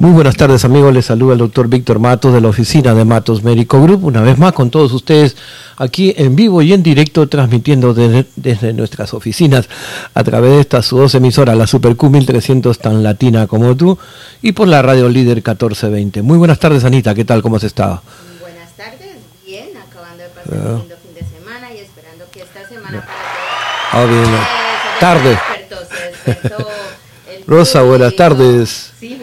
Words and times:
Muy 0.00 0.12
buenas 0.12 0.34
tardes 0.34 0.64
amigos, 0.64 0.94
les 0.94 1.04
saluda 1.04 1.34
el 1.34 1.40
doctor 1.40 1.68
Víctor 1.68 1.98
Matos 1.98 2.32
de 2.32 2.40
la 2.40 2.48
oficina 2.48 2.94
de 2.94 3.04
Matos 3.04 3.44
Médico 3.44 3.82
Group, 3.82 4.06
una 4.06 4.22
vez 4.22 4.38
más 4.38 4.54
con 4.54 4.70
todos 4.70 4.94
ustedes 4.94 5.36
aquí 5.76 6.14
en 6.16 6.34
vivo 6.34 6.62
y 6.62 6.72
en 6.72 6.82
directo 6.82 7.28
transmitiendo 7.28 7.92
desde, 7.92 8.72
nuestras 8.72 9.12
oficinas 9.12 9.68
a 10.14 10.24
través 10.24 10.52
de 10.52 10.60
estas 10.60 10.88
dos 10.88 11.14
emisoras, 11.14 11.54
la 11.54 11.66
Super 11.66 11.96
Q 11.96 12.08
1300 12.08 12.78
tan 12.78 13.02
latina 13.02 13.46
como 13.46 13.76
tú 13.76 13.98
y 14.40 14.52
por 14.52 14.68
la 14.68 14.80
radio 14.80 15.06
líder 15.06 15.36
1420. 15.36 16.22
Muy 16.22 16.38
buenas 16.38 16.58
tardes 16.58 16.82
Anita, 16.84 17.14
¿qué 17.14 17.26
tal? 17.26 17.42
¿Cómo 17.42 17.56
has 17.56 17.64
estado? 17.64 18.02
buenas 18.40 18.74
tardes, 18.74 19.16
bien, 19.44 19.68
acabando 19.76 20.22
de 20.22 20.28
pasar 20.30 20.66
un 20.66 20.78
lindo 20.78 20.96
fin 20.96 21.14
de 21.14 21.38
semana 21.38 21.74
y 21.74 21.76
esperando 21.76 22.24
que 22.32 22.40
esta 22.40 22.66
semana 22.66 23.04
para 23.04 24.02
Ah, 24.02 24.06
bien. 24.06 24.24
Tarde. 24.98 25.38
Rosa, 27.46 27.82
buenas 27.82 28.16
tardes. 28.16 28.92
Sí, 28.98 29.18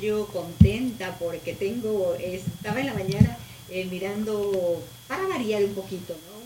yo 0.00 0.26
contenta 0.26 1.16
porque 1.18 1.54
tengo, 1.54 2.14
estaba 2.14 2.80
en 2.80 2.86
la 2.86 2.94
mañana 2.94 3.36
eh, 3.68 3.86
mirando, 3.90 4.82
para 5.06 5.26
variar 5.28 5.62
un 5.64 5.74
poquito, 5.74 6.14
¿no? 6.14 6.40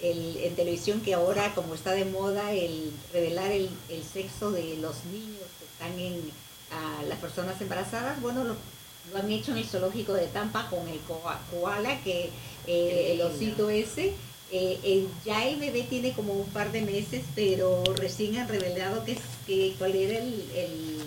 El, 0.00 0.36
en 0.38 0.56
televisión 0.56 1.00
que 1.00 1.14
ahora, 1.14 1.54
como 1.54 1.74
está 1.74 1.92
de 1.92 2.04
moda, 2.04 2.52
el 2.52 2.92
revelar 3.12 3.52
el, 3.52 3.70
sexo 4.12 4.50
de 4.50 4.76
los 4.78 5.04
niños 5.04 5.44
que 5.58 5.64
están 5.64 5.98
en 6.00 6.20
las 7.08 7.18
personas 7.18 7.60
embarazadas, 7.60 8.20
bueno, 8.20 8.42
lo, 8.42 8.56
han 9.16 9.30
hecho 9.30 9.52
en 9.52 9.58
el 9.58 9.66
zoológico 9.66 10.14
de 10.14 10.26
Tampa 10.26 10.68
con 10.70 10.88
el 10.88 10.98
koala, 11.50 12.02
que 12.02 12.30
eh, 12.66 13.12
el 13.12 13.20
osito 13.20 13.70
ese 13.70 14.14
eh, 14.54 15.06
ya 15.24 15.46
el 15.46 15.58
bebé 15.58 15.84
tiene 15.84 16.12
como 16.12 16.34
un 16.34 16.46
par 16.48 16.72
de 16.72 16.82
meses, 16.82 17.22
pero 17.34 17.82
recién 17.96 18.36
han 18.36 18.48
revelado 18.48 19.02
que, 19.04 19.16
que 19.46 19.74
cuál 19.78 19.94
era 19.94 20.18
el, 20.18 20.50
el 20.54 20.98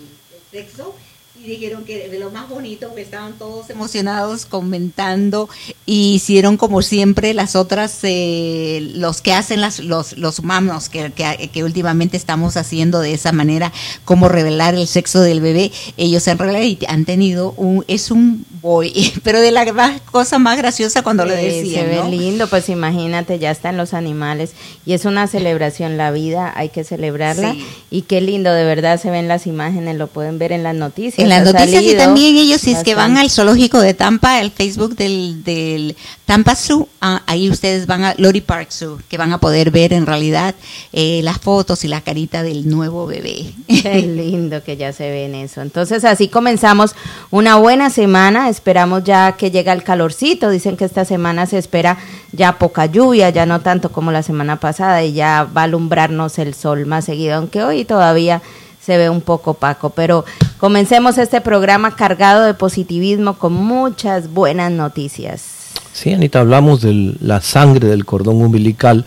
sexo 0.50 0.94
y 1.42 1.48
dijeron 1.48 1.84
que 1.84 2.08
de 2.08 2.18
lo 2.18 2.30
más 2.30 2.48
bonito, 2.48 2.94
que 2.94 3.02
estaban 3.02 3.34
todos 3.34 3.70
emocionados 3.70 4.46
comentando 4.46 5.48
y 5.84 6.14
hicieron 6.14 6.56
como 6.56 6.82
siempre 6.82 7.34
las 7.34 7.56
otras, 7.56 7.98
eh, 8.02 8.92
los 8.94 9.20
que 9.20 9.32
hacen 9.32 9.60
las, 9.60 9.80
los, 9.80 10.16
los 10.16 10.38
humanos, 10.38 10.88
que, 10.88 11.12
que, 11.12 11.64
últimamente 11.64 12.16
estamos 12.16 12.56
haciendo 12.56 13.00
de 13.00 13.12
esa 13.12 13.32
manera, 13.32 13.72
como 14.04 14.28
revelar 14.28 14.74
el 14.74 14.86
sexo 14.86 15.20
del 15.20 15.40
bebé, 15.40 15.70
ellos 15.96 16.26
en 16.28 16.38
realidad 16.38 16.88
han 16.88 17.04
tenido 17.04 17.52
un, 17.52 17.84
es 17.86 18.10
un 18.10 18.44
boy, 18.62 18.92
pero 19.22 19.40
de 19.40 19.50
la 19.50 20.00
cosa 20.10 20.38
más 20.38 20.56
graciosa 20.56 21.02
cuando 21.02 21.24
lo 21.24 21.34
decían. 21.34 21.86
Se 21.86 21.90
ve 21.90 22.10
lindo, 22.10 22.46
pues 22.48 22.68
imagínate, 22.68 23.38
ya 23.38 23.50
están 23.50 23.76
los 23.76 23.94
animales 23.94 24.52
y 24.84 24.94
es 24.94 25.04
una 25.04 25.26
celebración, 25.26 25.96
la 25.96 26.10
vida 26.10 26.52
hay 26.56 26.70
que 26.70 26.84
celebrarla 26.84 27.54
y 27.90 28.02
qué 28.02 28.20
lindo, 28.20 28.52
de 28.52 28.64
verdad 28.64 29.00
se 29.00 29.10
ven 29.10 29.28
las 29.28 29.46
imágenes, 29.46 29.96
lo 29.96 30.06
pueden 30.06 30.38
ver 30.38 30.52
en 30.52 30.62
las 30.62 30.74
noticias 30.74 31.25
en 31.26 31.44
las 31.44 31.52
noticias 31.52 31.82
y 31.82 31.96
también 31.96 32.36
ellos, 32.36 32.60
si 32.60 32.72
es 32.72 32.82
que 32.82 32.94
van 32.94 33.16
al 33.16 33.30
zoológico 33.30 33.80
de 33.80 33.94
Tampa, 33.94 34.40
el 34.40 34.50
Facebook 34.50 34.96
del, 34.96 35.42
del 35.44 35.96
Tampa 36.24 36.56
Zoo, 36.56 36.88
ah, 37.00 37.22
ahí 37.26 37.50
ustedes 37.50 37.86
van 37.86 38.04
a 38.04 38.14
Lori 38.18 38.40
Park 38.40 38.70
Zoo, 38.70 38.98
que 39.08 39.18
van 39.18 39.32
a 39.32 39.38
poder 39.38 39.70
ver 39.70 39.92
en 39.92 40.06
realidad 40.06 40.54
eh, 40.92 41.20
las 41.22 41.38
fotos 41.38 41.84
y 41.84 41.88
la 41.88 42.00
carita 42.00 42.42
del 42.42 42.68
nuevo 42.68 43.06
bebé. 43.06 43.52
Qué 43.68 44.02
lindo 44.02 44.62
que 44.62 44.76
ya 44.76 44.92
se 44.92 45.08
ve 45.08 45.26
en 45.26 45.34
eso. 45.34 45.60
Entonces 45.62 46.04
así 46.04 46.28
comenzamos 46.28 46.94
una 47.30 47.56
buena 47.56 47.90
semana, 47.90 48.48
esperamos 48.48 49.04
ya 49.04 49.32
que 49.32 49.50
llegue 49.50 49.72
el 49.72 49.82
calorcito, 49.82 50.50
dicen 50.50 50.76
que 50.76 50.84
esta 50.84 51.04
semana 51.04 51.46
se 51.46 51.58
espera 51.58 51.98
ya 52.32 52.58
poca 52.58 52.86
lluvia, 52.86 53.30
ya 53.30 53.46
no 53.46 53.60
tanto 53.60 53.92
como 53.92 54.12
la 54.12 54.22
semana 54.22 54.58
pasada 54.58 55.04
y 55.04 55.12
ya 55.12 55.48
va 55.56 55.62
a 55.62 55.64
alumbrarnos 55.64 56.38
el 56.38 56.54
sol 56.54 56.86
más 56.86 57.04
seguido, 57.04 57.36
aunque 57.36 57.62
hoy 57.62 57.84
todavía 57.84 58.42
se 58.86 58.96
ve 58.96 59.10
un 59.10 59.20
poco 59.20 59.52
opaco. 59.52 59.90
Pero 59.90 60.24
comencemos 60.58 61.18
este 61.18 61.40
programa 61.40 61.96
cargado 61.96 62.44
de 62.44 62.54
positivismo 62.54 63.38
con 63.38 63.52
muchas 63.52 64.32
buenas 64.32 64.72
noticias. 64.72 65.42
Sí, 65.92 66.12
Anita, 66.12 66.40
hablamos 66.40 66.82
de 66.82 67.16
la 67.20 67.40
sangre 67.40 67.88
del 67.88 68.04
cordón 68.04 68.42
umbilical, 68.42 69.04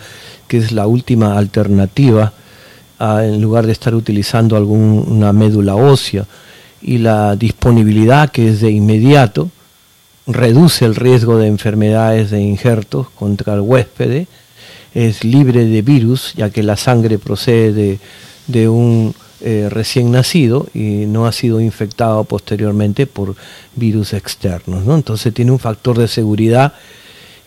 que 0.47 0.57
es 0.57 0.71
la 0.71 0.87
última 0.87 1.37
alternativa 1.37 2.33
en 2.99 3.41
lugar 3.41 3.65
de 3.65 3.71
estar 3.71 3.95
utilizando 3.95 4.57
alguna 4.57 5.31
médula 5.31 5.75
ósea. 5.75 6.25
Y 6.81 6.97
la 6.97 7.35
disponibilidad 7.35 8.29
que 8.29 8.49
es 8.49 8.61
de 8.61 8.71
inmediato 8.71 9.49
reduce 10.27 10.85
el 10.85 10.95
riesgo 10.95 11.37
de 11.37 11.47
enfermedades 11.47 12.31
de 12.31 12.41
injertos 12.41 13.09
contra 13.09 13.53
el 13.53 13.61
huésped, 13.61 14.25
es 14.93 15.23
libre 15.23 15.65
de 15.65 15.81
virus, 15.81 16.33
ya 16.35 16.49
que 16.49 16.63
la 16.63 16.75
sangre 16.75 17.19
procede 17.19 17.99
de 18.47 18.69
un 18.69 19.13
eh, 19.41 19.67
recién 19.69 20.11
nacido 20.11 20.67
y 20.73 21.05
no 21.05 21.25
ha 21.25 21.31
sido 21.31 21.61
infectado 21.61 22.25
posteriormente 22.25 23.07
por 23.07 23.37
virus 23.73 24.11
externos. 24.11 24.83
¿no? 24.83 24.95
Entonces 24.95 25.33
tiene 25.33 25.51
un 25.51 25.59
factor 25.59 25.97
de 25.97 26.09
seguridad. 26.09 26.73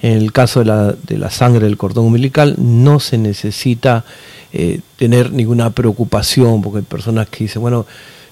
En 0.01 0.13
el 0.13 0.33
caso 0.33 0.61
de 0.61 0.67
la, 0.67 0.93
de 0.93 1.19
la 1.19 1.29
sangre 1.29 1.67
del 1.67 1.77
cordón 1.77 2.07
umbilical 2.07 2.55
no 2.57 2.99
se 2.99 3.19
necesita 3.19 4.07
eh, 4.55 4.81
tener 4.97 5.33
ninguna 5.33 5.69
preocupación, 5.69 6.63
porque 6.63 6.79
hay 6.79 6.85
personas 6.85 7.29
que 7.29 7.45
dicen, 7.45 7.61
bueno, 7.61 7.85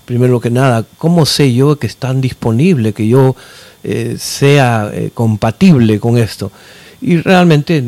primero 0.06 0.40
que 0.40 0.50
nada, 0.50 0.86
¿cómo 0.96 1.26
sé 1.26 1.52
yo 1.52 1.76
que 1.76 1.86
es 1.86 1.96
tan 1.96 2.22
disponible, 2.22 2.94
que 2.94 3.08
yo 3.08 3.36
eh, 3.84 4.16
sea 4.18 4.90
compatible 5.12 6.00
con 6.00 6.16
esto? 6.16 6.50
Y 7.02 7.18
realmente 7.18 7.84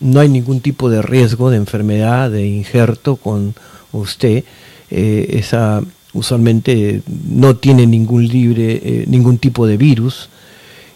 no 0.00 0.20
hay 0.20 0.28
ningún 0.28 0.60
tipo 0.60 0.90
de 0.90 1.00
riesgo 1.00 1.48
de 1.48 1.58
enfermedad, 1.58 2.30
de 2.30 2.44
injerto 2.44 3.14
con 3.14 3.54
usted 3.92 4.44
eh, 4.90 5.38
esa 5.38 5.82
usualmente 6.12 7.02
no 7.06 7.56
tiene 7.56 7.86
ningún 7.86 8.26
libre, 8.26 8.80
eh, 8.82 9.04
ningún 9.06 9.38
tipo 9.38 9.66
de 9.66 9.76
virus, 9.76 10.28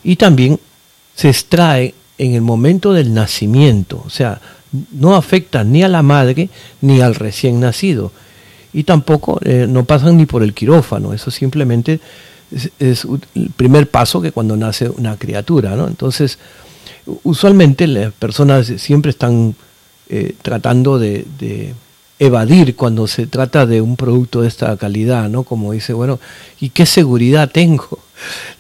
y 0.03 0.17
también 0.17 0.59
se 1.15 1.29
extrae 1.29 1.95
en 2.19 2.35
el 2.35 2.41
momento 2.41 2.93
del 2.93 3.15
nacimiento, 3.15 4.03
o 4.05 4.11
sea, 4.11 4.41
no 4.91 5.15
afecta 5.15 5.63
ni 5.63 5.85
a 5.85 5.89
la 5.89 6.03
madre 6.03 6.49
ni 6.81 7.01
al 7.01 7.15
recién 7.15 7.61
nacido, 7.61 8.11
y 8.73 8.83
tampoco 8.83 9.39
eh, 9.45 9.67
no 9.69 9.85
pasan 9.85 10.17
ni 10.17 10.27
por 10.27 10.43
el 10.43 10.53
quirófano, 10.53 11.13
eso 11.13 11.31
simplemente 11.31 12.01
es, 12.81 13.07
el 13.37 13.51
primer 13.51 13.89
paso 13.89 14.21
que 14.21 14.33
cuando 14.33 14.57
nace 14.57 14.89
una 14.89 15.17
criatura, 15.17 15.77
¿no? 15.77 15.87
Entonces, 15.87 16.39
usualmente 17.23 17.87
las 17.87 18.13
personas 18.13 18.67
siempre 18.79 19.11
están 19.11 19.55
tratando 20.43 20.99
de 20.99 21.25
evadir 22.19 22.77
cuando 22.77 23.07
se 23.07 23.27
trata 23.27 23.67
de 23.67 23.81
un 23.81 23.97
producto 23.97 24.43
de 24.43 24.49
esta 24.49 24.77
calidad, 24.77 25.29
¿no? 25.29 25.43
Como 25.43 25.73
dice, 25.73 25.93
bueno, 25.93 26.21
¿y 26.61 26.71
qué 26.71 26.87
seguridad 26.87 27.51
tengo? 27.51 27.99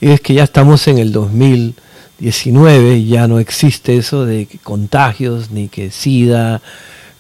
Y 0.01 0.09
es 0.09 0.21
que 0.21 0.35
ya 0.35 0.45
estamos 0.45 0.89
en 0.89 0.99
el 0.99 1.13
2019 1.13 2.97
y 2.97 3.09
ya 3.09 3.29
no 3.29 3.39
existe 3.39 3.97
eso 3.97 4.27
de 4.27 4.49
contagios, 4.63 5.51
ni 5.51 5.69
que 5.69 5.91
SIDA, 5.91 6.61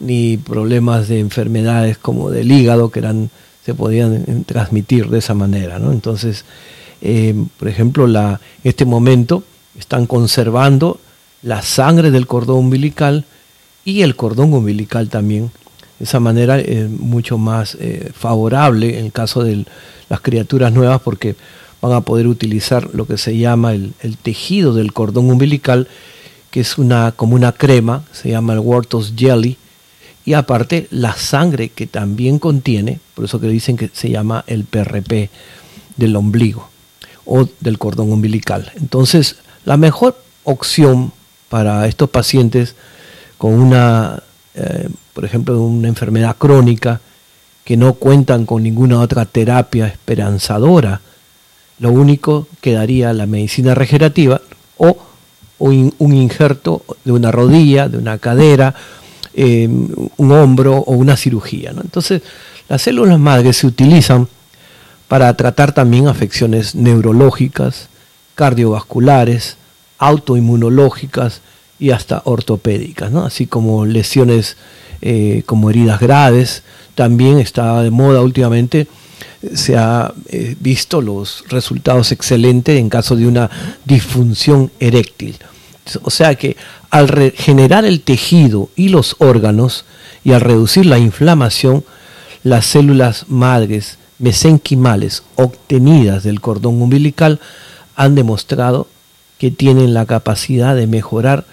ni 0.00 0.37
problemas 0.37 1.09
de 1.09 1.21
enfermedades 1.21 1.99
como 1.99 2.31
del 2.31 2.51
hígado 2.51 2.91
que 2.91 2.99
eran 2.99 3.31
se 3.65 3.75
podían 3.75 4.45
transmitir 4.45 5.09
de 5.09 5.19
esa 5.19 5.33
manera, 5.33 5.78
¿no? 5.78 5.91
Entonces, 5.91 6.45
eh, 7.01 7.34
por 7.59 7.69
ejemplo, 7.69 8.06
en 8.06 8.39
este 8.62 8.84
momento 8.84 9.43
están 9.78 10.06
conservando 10.06 11.01
la 11.43 11.62
sangre 11.62 12.11
del 12.11 12.27
cordón 12.27 12.59
umbilical 12.59 13.25
y 13.84 14.03
el 14.03 14.16
cordón 14.16 14.53
umbilical 14.53 15.09
también 15.09 15.51
de 15.99 16.05
esa 16.05 16.21
manera 16.21 16.59
es 16.59 16.91
mucho 16.91 17.38
más 17.38 17.77
eh, 17.81 18.10
favorable 18.15 18.99
en 18.99 19.06
el 19.06 19.12
caso 19.12 19.44
de 19.44 19.65
las 20.09 20.21
criaturas 20.21 20.72
nuevas 20.72 21.00
porque 21.00 21.37
van 21.81 21.93
a 21.93 22.00
poder 22.00 22.27
utilizar 22.27 22.88
lo 22.94 23.06
que 23.06 23.19
se 23.19 23.37
llama 23.37 23.75
el, 23.75 23.93
tejido 24.22 24.72
del 24.72 24.93
cordón 24.93 25.31
umbilical, 25.31 25.87
que 26.50 26.60
es 26.60 26.78
una, 26.78 27.12
como 27.12 27.34
una 27.34 27.53
crema, 27.53 28.04
se 28.10 28.31
llama 28.31 28.54
el 28.54 28.60
Wortos 28.60 29.12
Jelly, 29.15 29.59
y 30.25 30.33
aparte 30.33 30.88
la 30.91 31.12
sangre 31.15 31.69
que 31.69 31.87
también 31.87 32.38
contiene, 32.38 33.00
por 33.15 33.27
eso 33.27 33.38
que 33.38 33.49
dicen 33.49 33.77
que 33.77 33.91
se 33.92 34.09
llama 34.09 34.45
el 34.47 34.65
PRP 34.65 35.28
del 35.98 36.16
ombligo 36.16 36.71
o 37.27 37.47
del 37.60 37.78
cordón 37.78 38.10
umbilical. 38.10 38.72
Entonces, 38.77 39.36
la 39.66 39.77
mejor 39.77 40.18
opción 40.45 41.13
para 41.51 41.86
estos 41.86 42.09
pacientes 42.09 42.74
con 43.36 43.53
una 43.53 44.22
eh, 44.54 44.89
por 45.15 45.25
ejemplo, 45.25 45.55
de 45.55 45.61
una 45.61 45.89
enfermedad 45.89 46.37
crónica, 46.37 47.01
que 47.65 47.77
no 47.77 47.95
cuentan 47.95 48.45
con 48.45 48.63
ninguna 48.63 49.01
otra 49.01 49.25
terapia 49.25 49.87
esperanzadora, 49.87 51.01
lo 51.78 51.91
único 51.91 52.47
que 52.61 52.72
daría 52.72 53.13
la 53.13 53.27
medicina 53.27 53.75
regenerativa 53.75 54.41
o 54.77 54.97
un, 55.59 55.95
injerto 56.15 56.83
de 57.05 57.13
una 57.13 57.31
rodilla, 57.31 57.89
de 57.89 57.97
una 57.97 58.19
cadera, 58.19 58.75
eh, 59.33 59.66
un 59.69 60.33
hombro 60.33 60.77
o 60.77 60.93
una 60.93 61.16
cirugía. 61.16 61.71
Entonces, 61.71 62.22
las 62.69 62.83
células 62.83 63.19
madres 63.19 63.59
se 63.59 63.66
utilizan 63.66 64.28
para 65.09 65.34
tratar 65.37 65.72
también 65.72 66.09
afecciones 66.09 66.75
neurológicas, 66.75 67.89
cardiovasculares, 68.34 69.57
autoinmunológicas 69.99 71.41
y 71.78 71.91
hasta 71.91 72.22
ortopédicas, 72.25 73.15
así 73.15 73.47
como 73.47 73.87
lesiones 73.87 74.57
eh, 75.02 75.42
como 75.46 75.70
heridas 75.70 76.00
graves. 76.00 76.62
También 76.94 77.38
está 77.38 77.82
de 77.82 77.91
moda 77.91 78.20
últimamente 78.20 78.86
se 79.54 79.76
ha 79.76 80.12
eh, 80.28 80.56
visto 80.60 81.00
los 81.00 81.44
resultados 81.48 82.12
excelentes 82.12 82.78
en 82.78 82.88
caso 82.88 83.16
de 83.16 83.26
una 83.26 83.50
disfunción 83.84 84.70
eréctil. 84.80 85.36
O 86.02 86.10
sea 86.10 86.34
que 86.34 86.56
al 86.91 87.08
regenerar 87.08 87.84
el 87.84 88.00
tejido 88.00 88.70
y 88.74 88.88
los 88.88 89.16
órganos 89.18 89.84
y 90.24 90.32
al 90.32 90.41
reducir 90.41 90.86
la 90.86 90.98
inflamación, 90.98 91.84
las 92.42 92.66
células 92.66 93.26
madres 93.28 93.98
mesenquimales 94.18 95.22
obtenidas 95.36 96.22
del 96.22 96.41
cordón 96.41 96.80
umbilical 96.80 97.41
han 97.96 98.14
demostrado 98.14 98.88
que 99.38 99.50
tienen 99.50 99.92
la 99.92 100.06
capacidad 100.06 100.74
de 100.74 100.86
mejorar 100.86 101.44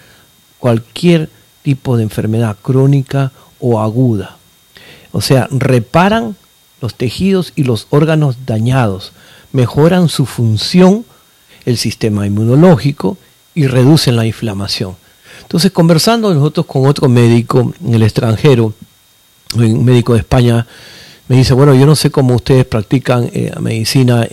cualquier 0.58 1.28
tipo 1.62 1.96
de 1.96 2.02
enfermedad 2.02 2.56
crónica 2.60 3.32
o 3.60 3.80
aguda. 3.80 4.36
O 5.12 5.20
sea, 5.20 5.48
reparan 5.50 6.36
los 6.80 6.94
tejidos 6.94 7.52
y 7.54 7.64
los 7.64 7.86
órganos 7.90 8.38
dañados, 8.46 9.12
mejoran 9.52 10.08
su 10.08 10.26
función, 10.26 11.04
el 11.64 11.76
sistema 11.76 12.26
inmunológico 12.26 13.16
y 13.54 13.66
reducen 13.66 14.16
la 14.16 14.26
inflamación. 14.26 14.96
Entonces, 15.42 15.70
conversando 15.70 16.32
nosotros 16.34 16.66
con 16.66 16.86
otro 16.86 17.08
médico 17.08 17.72
en 17.84 17.94
el 17.94 18.02
extranjero, 18.02 18.74
un 19.54 19.84
médico 19.84 20.14
de 20.14 20.20
España, 20.20 20.66
me 21.28 21.36
dice, 21.36 21.54
bueno, 21.54 21.74
yo 21.74 21.86
no 21.86 21.94
sé 21.94 22.10
cómo 22.10 22.34
ustedes 22.34 22.64
practican 22.64 23.30
eh, 23.32 23.52
medicina 23.60 24.26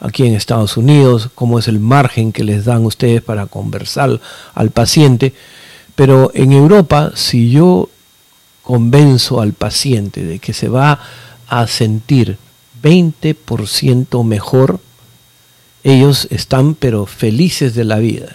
aquí 0.00 0.26
en 0.26 0.34
Estados 0.34 0.76
Unidos, 0.76 1.30
cómo 1.34 1.58
es 1.58 1.68
el 1.68 1.80
margen 1.80 2.32
que 2.32 2.44
les 2.44 2.64
dan 2.64 2.84
ustedes 2.84 3.22
para 3.22 3.46
conversar 3.46 4.20
al 4.54 4.70
paciente, 4.70 5.34
pero 5.98 6.30
en 6.32 6.52
Europa, 6.52 7.10
si 7.16 7.50
yo 7.50 7.88
convenzo 8.62 9.40
al 9.40 9.52
paciente 9.52 10.22
de 10.24 10.38
que 10.38 10.52
se 10.52 10.68
va 10.68 11.00
a 11.48 11.66
sentir 11.66 12.38
20% 12.80 14.22
mejor, 14.22 14.78
ellos 15.82 16.28
están 16.30 16.76
pero 16.76 17.04
felices 17.04 17.74
de 17.74 17.82
la 17.82 17.98
vida. 17.98 18.28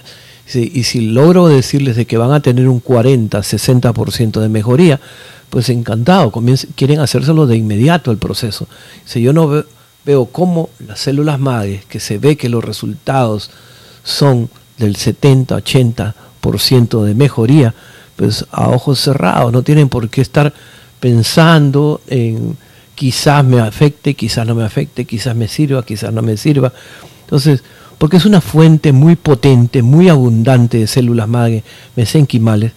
Y 0.54 0.84
si 0.84 1.08
logro 1.08 1.48
decirles 1.48 1.96
de 1.96 2.06
que 2.06 2.18
van 2.18 2.34
a 2.34 2.42
tener 2.42 2.68
un 2.68 2.82
40, 2.82 3.40
60% 3.40 4.42
de 4.42 4.50
mejoría, 4.50 5.00
pues 5.50 5.70
encantado, 5.70 6.34
quieren 6.76 7.00
hacérselo 7.00 7.48
de 7.48 7.56
inmediato 7.56 8.12
el 8.12 8.18
proceso. 8.18 8.68
Si 9.06 9.22
yo 9.22 9.32
no 9.32 9.64
veo, 10.04 10.26
cómo 10.26 10.70
las 10.86 11.00
células 11.00 11.40
madres, 11.40 11.86
que 11.86 12.02
se 12.02 12.18
ve 12.18 12.36
que 12.36 12.50
los 12.50 12.62
resultados 12.62 13.52
son 14.04 14.50
del 14.78 14.98
70, 14.98 15.56
80% 15.60 16.14
de 16.52 17.16
mejoría, 17.16 17.74
pues 18.16 18.46
a 18.52 18.70
ojos 18.70 19.00
cerrados, 19.00 19.52
no 19.52 19.64
tienen 19.64 19.90
por 19.90 20.10
qué 20.10 20.22
estar 20.22 20.54
pensando 21.00 22.02
en 22.08 22.58
quizás 22.96 23.44
me 23.44 23.60
afecte, 23.60 24.14
quizás 24.14 24.46
no 24.46 24.56
me 24.56 24.64
afecte, 24.64 25.06
quizás 25.06 25.36
me 25.36 25.48
sirva, 25.48 25.84
quizás 25.84 26.14
no 26.14 26.22
me 26.22 26.38
sirva. 26.38 26.72
Entonces, 27.22 27.64
porque 27.98 28.18
es 28.18 28.26
una 28.26 28.42
fuente 28.42 28.92
muy 28.92 29.16
potente, 29.16 29.82
muy 29.82 30.10
abundante 30.10 30.78
de 30.78 30.88
células 30.88 31.28
madre 31.28 31.64
mesenquimales 31.96 32.74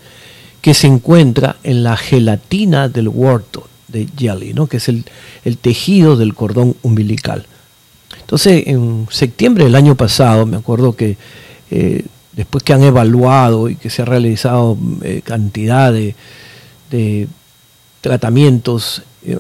que 0.61 0.75
se 0.75 0.87
encuentra 0.87 1.57
en 1.63 1.83
la 1.85 1.97
gelatina 1.97 2.89
del 2.89 3.09
huerto 3.09 3.69
de 3.89 4.09
jelly, 4.17 4.53
¿no? 4.53 4.67
que 4.67 4.79
es 4.79 4.89
el, 4.89 5.05
tejido 5.61 6.17
del 6.17 6.35
cordón 6.35 6.77
umbilical. 6.83 7.47
Entonces, 8.21 8.65
en 8.67 9.07
septiembre 9.11 9.65
del 9.65 9.77
año 9.77 9.95
pasado, 9.95 10.47
me 10.47 10.57
acuerdo 10.57 10.97
que 10.97 11.17
eh, 11.71 12.05
después 12.37 12.63
que 12.63 12.75
han 12.75 12.83
evaluado 12.83 13.69
y 13.69 13.77
que 13.77 13.91
se 13.91 14.03
ha 14.03 14.05
realizado 14.05 14.77
eh, 15.03 15.23
cantidad 15.25 15.93
de, 15.93 16.15
tratamientos, 18.01 19.03
eh, 19.25 19.39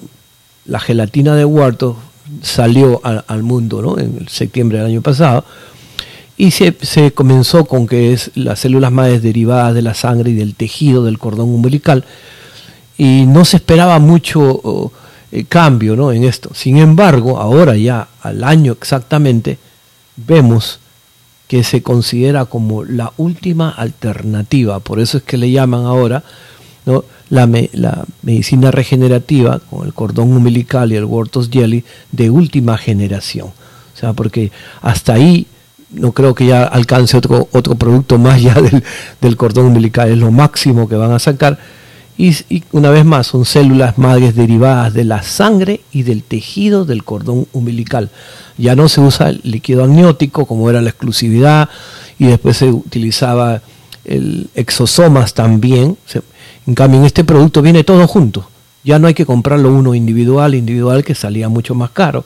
la 0.64 0.80
gelatina 0.80 1.36
de 1.36 1.44
huerto 1.44 1.96
salió 2.42 3.00
al 3.04 3.42
mundo 3.44 3.80
¿no? 3.80 3.98
en 3.98 4.26
septiembre 4.28 4.78
del 4.78 4.88
año 4.88 5.02
pasado 5.02 5.44
y 6.36 6.50
se, 6.50 6.74
comenzó 7.14 7.64
con 7.64 7.86
que 7.86 8.12
es 8.12 8.32
las 8.34 8.58
células 8.58 8.90
madres 8.90 9.22
derivadas 9.22 9.74
de 9.74 9.82
la 9.82 9.94
sangre 9.94 10.32
y 10.32 10.34
del 10.34 10.54
tejido 10.54 11.04
del 11.04 11.18
cordón 11.18 11.50
umbilical 11.50 12.04
y 12.98 13.24
no 13.26 13.44
se 13.44 13.58
esperaba 13.58 13.98
mucho 14.00 14.90
eh, 15.30 15.44
cambio 15.44 15.96
¿no? 15.96 16.12
en 16.12 16.24
esto. 16.24 16.50
Sin 16.52 16.78
embargo, 16.78 17.38
ahora 17.38 17.76
ya 17.76 18.08
al 18.22 18.42
año 18.42 18.72
exactamente 18.72 19.58
vemos 20.16 20.80
que 21.48 21.62
se 21.62 21.82
considera 21.82 22.44
como 22.44 22.84
la 22.84 23.12
última 23.16 23.70
alternativa, 23.70 24.80
por 24.80 25.00
eso 25.00 25.18
es 25.18 25.22
que 25.22 25.36
le 25.36 25.50
llaman 25.50 25.84
ahora 25.84 26.24
¿no? 26.86 27.04
la, 27.28 27.48
la, 27.72 28.04
medicina 28.22 28.70
regenerativa 28.70 29.60
con 29.70 29.86
el 29.86 29.94
cordón 29.94 30.32
umbilical 30.32 30.92
y 30.92 30.96
el 30.96 31.04
Wortos 31.04 31.50
Jelly 31.50 31.84
de 32.12 32.30
última 32.30 32.78
generación. 32.78 33.48
O 33.48 33.98
sea, 33.98 34.12
porque 34.12 34.50
hasta 34.82 35.14
ahí 35.14 35.46
no 35.90 36.12
creo 36.12 36.34
que 36.34 36.46
ya 36.46 36.64
alcance 36.64 37.16
otro, 37.16 37.48
otro 37.52 37.74
producto 37.74 38.18
más 38.18 38.42
ya 38.42 38.54
del, 39.20 39.36
cordón 39.36 39.66
umbilical, 39.66 40.10
es 40.10 40.18
lo 40.18 40.30
máximo 40.30 40.88
que 40.88 40.96
van 40.96 41.12
a 41.12 41.18
sacar. 41.18 41.58
Y, 42.18 42.64
una 42.72 42.90
vez 42.90 43.04
más, 43.04 43.26
son 43.26 43.44
células 43.44 43.98
madres 43.98 44.34
derivadas 44.34 44.94
de 44.94 45.04
la 45.04 45.22
sangre 45.22 45.80
y 45.92 46.02
del 46.02 46.22
tejido 46.22 46.84
del 46.84 47.04
cordón 47.04 47.46
umbilical. 47.52 48.10
Ya 48.56 48.74
no 48.74 48.88
se 48.88 49.02
usa 49.02 49.28
el 49.28 49.40
líquido 49.44 49.84
amniótico 49.84 50.46
como 50.46 50.70
era 50.70 50.80
la 50.80 50.90
exclusividad 50.90 51.68
y 52.18 52.26
después 52.26 52.56
se 52.56 52.70
utilizaba 52.70 53.60
el 54.04 54.48
exosomas 54.54 55.34
también. 55.34 55.98
En 56.66 56.74
cambio, 56.74 57.04
este 57.04 57.24
producto 57.24 57.60
viene 57.60 57.84
todo 57.84 58.06
junto. 58.06 58.48
Ya 58.82 58.98
no 58.98 59.08
hay 59.08 59.14
que 59.14 59.26
comprarlo 59.26 59.74
uno 59.74 59.94
individual, 59.94 60.54
individual, 60.54 61.04
que 61.04 61.14
salía 61.14 61.48
mucho 61.48 61.74
más 61.74 61.90
caro. 61.90 62.24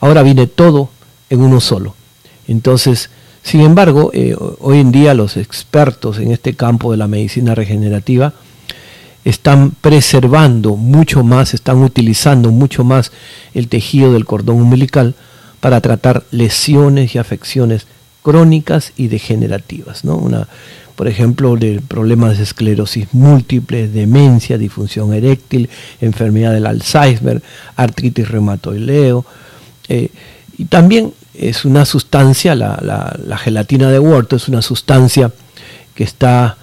Ahora 0.00 0.22
viene 0.22 0.46
todo 0.46 0.88
en 1.28 1.42
uno 1.42 1.60
solo. 1.60 1.94
Entonces, 2.46 3.10
sin 3.42 3.60
embargo, 3.60 4.10
eh, 4.14 4.34
hoy 4.60 4.78
en 4.78 4.90
día 4.90 5.12
los 5.12 5.36
expertos 5.36 6.18
en 6.18 6.32
este 6.32 6.54
campo 6.54 6.92
de 6.92 6.96
la 6.96 7.08
medicina 7.08 7.54
regenerativa 7.54 8.32
están 9.24 9.72
preservando 9.72 10.76
mucho 10.76 11.22
más, 11.22 11.54
están 11.54 11.82
utilizando 11.82 12.50
mucho 12.50 12.84
más 12.84 13.12
el 13.54 13.68
tejido 13.68 14.12
del 14.12 14.24
cordón 14.24 14.62
umbilical 14.62 15.14
para 15.60 15.80
tratar 15.80 16.24
lesiones 16.30 17.14
y 17.14 17.18
afecciones 17.18 17.86
crónicas 18.22 18.92
y 18.96 19.08
degenerativas. 19.08 20.04
¿no? 20.04 20.16
Una, 20.16 20.48
por 20.96 21.08
ejemplo, 21.08 21.56
de 21.56 21.80
problemas 21.86 22.38
de 22.38 22.44
esclerosis 22.44 23.08
múltiple, 23.12 23.88
demencia, 23.88 24.58
disfunción 24.58 25.12
eréctil, 25.12 25.68
enfermedad 26.00 26.52
del 26.52 26.66
Alzheimer, 26.66 27.42
artritis 27.76 28.28
reumatoideo. 28.28 29.24
Eh, 29.88 30.10
y 30.56 30.64
también 30.64 31.12
es 31.34 31.64
una 31.64 31.84
sustancia, 31.84 32.54
la, 32.54 33.16
la, 33.24 33.38
gelatina 33.38 33.90
de 33.90 34.00
huerto 34.00 34.36
es 34.36 34.48
una 34.48 34.60
sustancia 34.60 35.30
que 35.94 36.02
está 36.02 36.56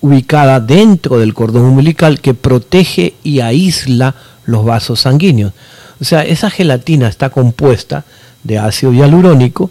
ubicada 0.00 0.60
dentro 0.60 1.18
del 1.18 1.34
cordón 1.34 1.64
umbilical 1.64 2.20
que 2.20 2.34
protege 2.34 3.14
y 3.22 3.40
aísla 3.40 4.14
los 4.44 4.64
vasos 4.64 5.00
sanguíneos. 5.00 5.52
O 6.00 6.04
sea, 6.04 6.22
esa 6.22 6.50
gelatina 6.50 7.08
está 7.08 7.30
compuesta 7.30 8.04
de 8.42 8.58
ácido 8.58 8.92
hialurónico, 8.92 9.70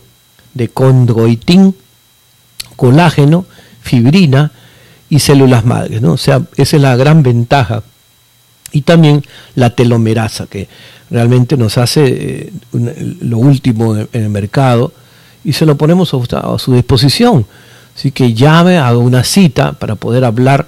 de 0.54 0.70
condroitín, 0.70 1.76
colágeno 2.76 3.46
fibrina 3.82 4.52
y 5.10 5.20
células 5.20 5.66
madres. 5.66 6.02
¿no? 6.02 6.14
O 6.14 6.18
sea, 6.18 6.42
esa 6.56 6.76
es 6.78 6.82
la 6.82 6.96
gran 6.96 7.24
ventaja. 7.24 7.84
Y 8.72 8.84
también 8.84 9.24
la 9.56 9.72
telomerasa, 9.72 10.48
que 10.48 10.70
realmente 11.10 11.58
nos 11.58 11.78
hace 11.78 12.06
eh, 12.06 12.54
lo 13.20 13.38
último 13.38 13.98
en 13.98 14.08
el 14.14 14.30
mercado 14.30 14.94
y 15.44 15.54
se 15.54 15.66
lo 15.66 15.76
ponemos 15.76 16.14
a, 16.14 16.58
su 16.58 16.74
disposición. 16.74 17.46
Así 17.96 18.12
que 18.12 18.34
llame, 18.34 18.78
haga 18.78 18.98
una 18.98 19.24
cita 19.24 19.74
para 19.74 19.96
poder 19.96 20.24
hablar, 20.26 20.68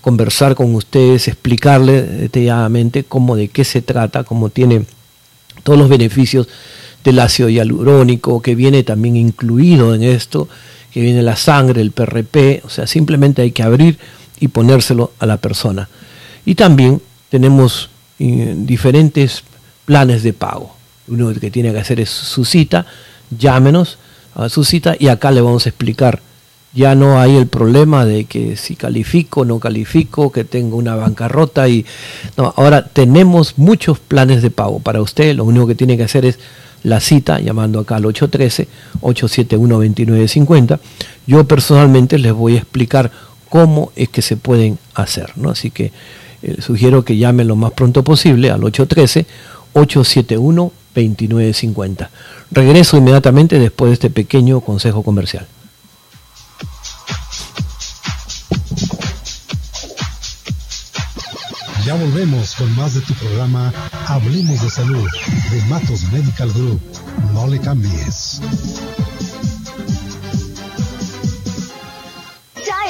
conversar 0.00 0.54
con 0.54 0.74
ustedes, 0.74 1.28
explicarle 1.28 2.02
detalladamente 2.02 3.04
cómo, 3.04 3.36
de 3.36 3.48
qué 3.48 3.64
se 3.64 3.82
trata, 3.82 4.24
cómo 4.24 4.48
tiene 4.48 4.86
todos 5.62 5.78
los 5.78 5.88
beneficios 5.88 6.48
del 7.04 7.18
ácido 7.18 7.48
hialurónico, 7.48 8.42
que 8.42 8.54
viene 8.54 8.82
también 8.82 9.16
incluido 9.16 9.94
en 9.94 10.02
esto, 10.02 10.48
que 10.92 11.00
viene 11.00 11.22
la 11.22 11.36
sangre, 11.36 11.80
el 11.80 11.92
PRP, 11.92 12.62
o 12.64 12.68
sea, 12.68 12.86
simplemente 12.86 13.42
hay 13.42 13.52
que 13.52 13.62
abrir 13.62 13.98
y 14.40 14.48
ponérselo 14.48 15.12
a 15.18 15.26
la 15.26 15.36
persona. 15.36 15.88
Y 16.44 16.54
también 16.54 17.00
tenemos 17.28 17.90
eh, 18.18 18.54
diferentes 18.56 19.42
planes 19.84 20.22
de 20.22 20.32
pago. 20.32 20.74
Uno 21.08 21.32
que 21.34 21.50
tiene 21.50 21.72
que 21.72 21.78
hacer 21.78 22.00
es 22.00 22.10
su 22.10 22.44
cita, 22.44 22.86
llámenos 23.30 23.98
a 24.34 24.48
su 24.48 24.64
cita 24.64 24.96
y 24.98 25.08
acá 25.08 25.30
le 25.30 25.40
vamos 25.40 25.66
a 25.66 25.68
explicar. 25.68 26.20
Ya 26.74 26.94
no 26.94 27.20
hay 27.20 27.36
el 27.36 27.48
problema 27.48 28.06
de 28.06 28.24
que 28.24 28.56
si 28.56 28.76
califico, 28.76 29.44
no 29.44 29.58
califico, 29.58 30.32
que 30.32 30.44
tengo 30.44 30.76
una 30.76 30.96
bancarrota 30.96 31.68
y 31.68 31.84
ahora 32.36 32.86
tenemos 32.86 33.58
muchos 33.58 33.98
planes 33.98 34.40
de 34.42 34.50
pago 34.50 34.80
para 34.80 35.02
usted. 35.02 35.34
Lo 35.34 35.44
único 35.44 35.66
que 35.66 35.74
tiene 35.74 35.98
que 35.98 36.04
hacer 36.04 36.24
es 36.24 36.38
la 36.82 36.98
cita 37.00 37.40
llamando 37.40 37.80
acá 37.80 37.96
al 37.96 38.04
813-871-2950. 38.04 40.78
Yo 41.26 41.44
personalmente 41.44 42.16
les 42.18 42.32
voy 42.32 42.54
a 42.54 42.60
explicar 42.60 43.10
cómo 43.50 43.92
es 43.94 44.08
que 44.08 44.22
se 44.22 44.38
pueden 44.38 44.78
hacer. 44.94 45.32
¿no? 45.36 45.50
Así 45.50 45.70
que 45.70 45.92
eh, 46.42 46.56
sugiero 46.60 47.04
que 47.04 47.18
llamen 47.18 47.48
lo 47.48 47.56
más 47.56 47.72
pronto 47.72 48.02
posible 48.02 48.50
al 48.50 48.62
813-871-2950. 48.62 50.70
2950. 50.94 52.10
Regreso 52.50 52.96
inmediatamente 52.96 53.58
después 53.58 53.90
de 53.90 53.94
este 53.94 54.10
pequeño 54.10 54.60
consejo 54.60 55.02
comercial. 55.02 55.46
Ya 61.84 61.94
volvemos 61.94 62.54
con 62.54 62.74
más 62.76 62.94
de 62.94 63.00
tu 63.00 63.12
programa 63.14 63.72
Hablemos 64.06 64.62
de 64.62 64.70
Salud 64.70 65.08
de 65.50 65.62
Matos 65.66 66.04
Medical 66.12 66.52
Group. 66.52 66.80
No 67.32 67.48
le 67.48 67.58
cambies. 67.58 68.40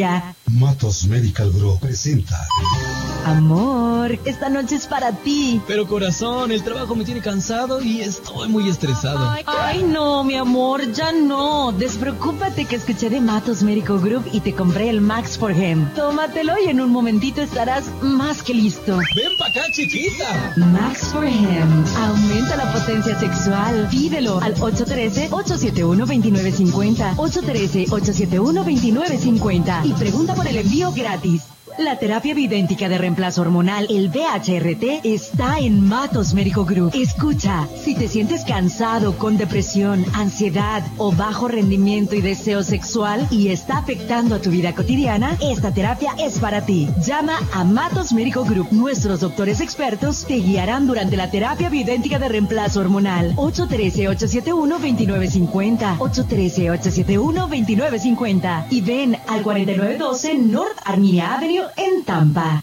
yeah. 0.00 0.32
Matos 0.58 1.04
Medical 1.04 1.52
Group 1.52 1.78
presenta. 1.80 2.36
Amor, 3.24 4.18
esta 4.24 4.48
noche 4.48 4.76
es 4.76 4.86
para 4.86 5.12
ti. 5.12 5.60
Pero 5.66 5.86
corazón, 5.86 6.50
el 6.50 6.64
trabajo 6.64 6.96
me 6.96 7.04
tiene 7.04 7.20
cansado 7.20 7.82
y 7.82 8.00
estoy 8.00 8.48
muy 8.48 8.66
estresado. 8.68 9.32
Ay, 9.46 9.84
no, 9.84 10.24
mi 10.24 10.34
amor, 10.34 10.90
ya 10.92 11.12
no. 11.12 11.70
Despreocúpate 11.72 12.64
que 12.64 12.74
escuché 12.76 13.10
de 13.10 13.20
Matos 13.20 13.62
Medical 13.62 14.00
Group 14.00 14.24
y 14.32 14.40
te 14.40 14.54
compré 14.54 14.88
el 14.88 15.00
Max 15.00 15.38
for 15.38 15.52
Him. 15.52 15.88
Tómatelo 15.94 16.54
y 16.64 16.68
en 16.70 16.80
un 16.80 16.90
momentito 16.90 17.40
estarás 17.42 17.84
más 18.02 18.42
que 18.42 18.54
listo. 18.54 18.96
Ven 18.96 19.36
pa' 19.38 19.46
acá, 19.48 19.60
chiquita. 19.72 20.54
Max 20.56 21.04
for 21.12 21.24
Him. 21.24 21.84
Aumenta 21.96 22.56
la 22.56 22.72
potencia 22.72 23.16
sexual. 23.20 23.86
Pídelo 23.90 24.40
al 24.40 24.56
813-871-2950. 24.56 27.16
813-871-2950. 27.16 29.84
Y 29.84 29.92
pregunta 29.92 30.34
por 30.40 30.48
el 30.48 30.56
envío 30.56 30.90
gratis. 30.90 31.42
La 31.78 31.98
terapia 31.98 32.34
bidéntica 32.34 32.88
de 32.88 32.98
reemplazo 32.98 33.42
hormonal, 33.42 33.86
el 33.88 34.08
BHRT, 34.08 35.04
está 35.04 35.58
en 35.58 35.80
Matos 35.80 36.34
Médico 36.34 36.64
Group. 36.64 36.92
Escucha, 36.94 37.68
si 37.82 37.94
te 37.94 38.08
sientes 38.08 38.44
cansado, 38.44 39.16
con 39.16 39.38
depresión, 39.38 40.04
ansiedad 40.14 40.82
o 40.98 41.12
bajo 41.12 41.46
rendimiento 41.48 42.16
y 42.16 42.20
deseo 42.20 42.62
sexual 42.62 43.26
y 43.30 43.48
está 43.48 43.78
afectando 43.78 44.34
a 44.34 44.40
tu 44.40 44.50
vida 44.50 44.74
cotidiana, 44.74 45.38
esta 45.40 45.72
terapia 45.72 46.14
es 46.18 46.38
para 46.38 46.66
ti. 46.66 46.88
Llama 47.04 47.38
a 47.54 47.64
Matos 47.64 48.12
Médico 48.12 48.44
Group. 48.44 48.68
Nuestros 48.72 49.20
doctores 49.20 49.60
expertos 49.60 50.26
te 50.26 50.34
guiarán 50.34 50.86
durante 50.86 51.16
la 51.16 51.30
terapia 51.30 51.70
bidéntica 51.70 52.18
de 52.18 52.28
reemplazo 52.28 52.80
hormonal. 52.80 53.34
813-871-2950. 53.36 55.96
813-871-2950. 55.98 58.66
Y 58.70 58.82
ven 58.82 59.16
al 59.28 59.42
4912 59.42 60.34
North 60.34 60.76
Armenia 60.84 61.36
Avenue 61.36 61.69
en 61.76 62.04
Tampa. 62.04 62.62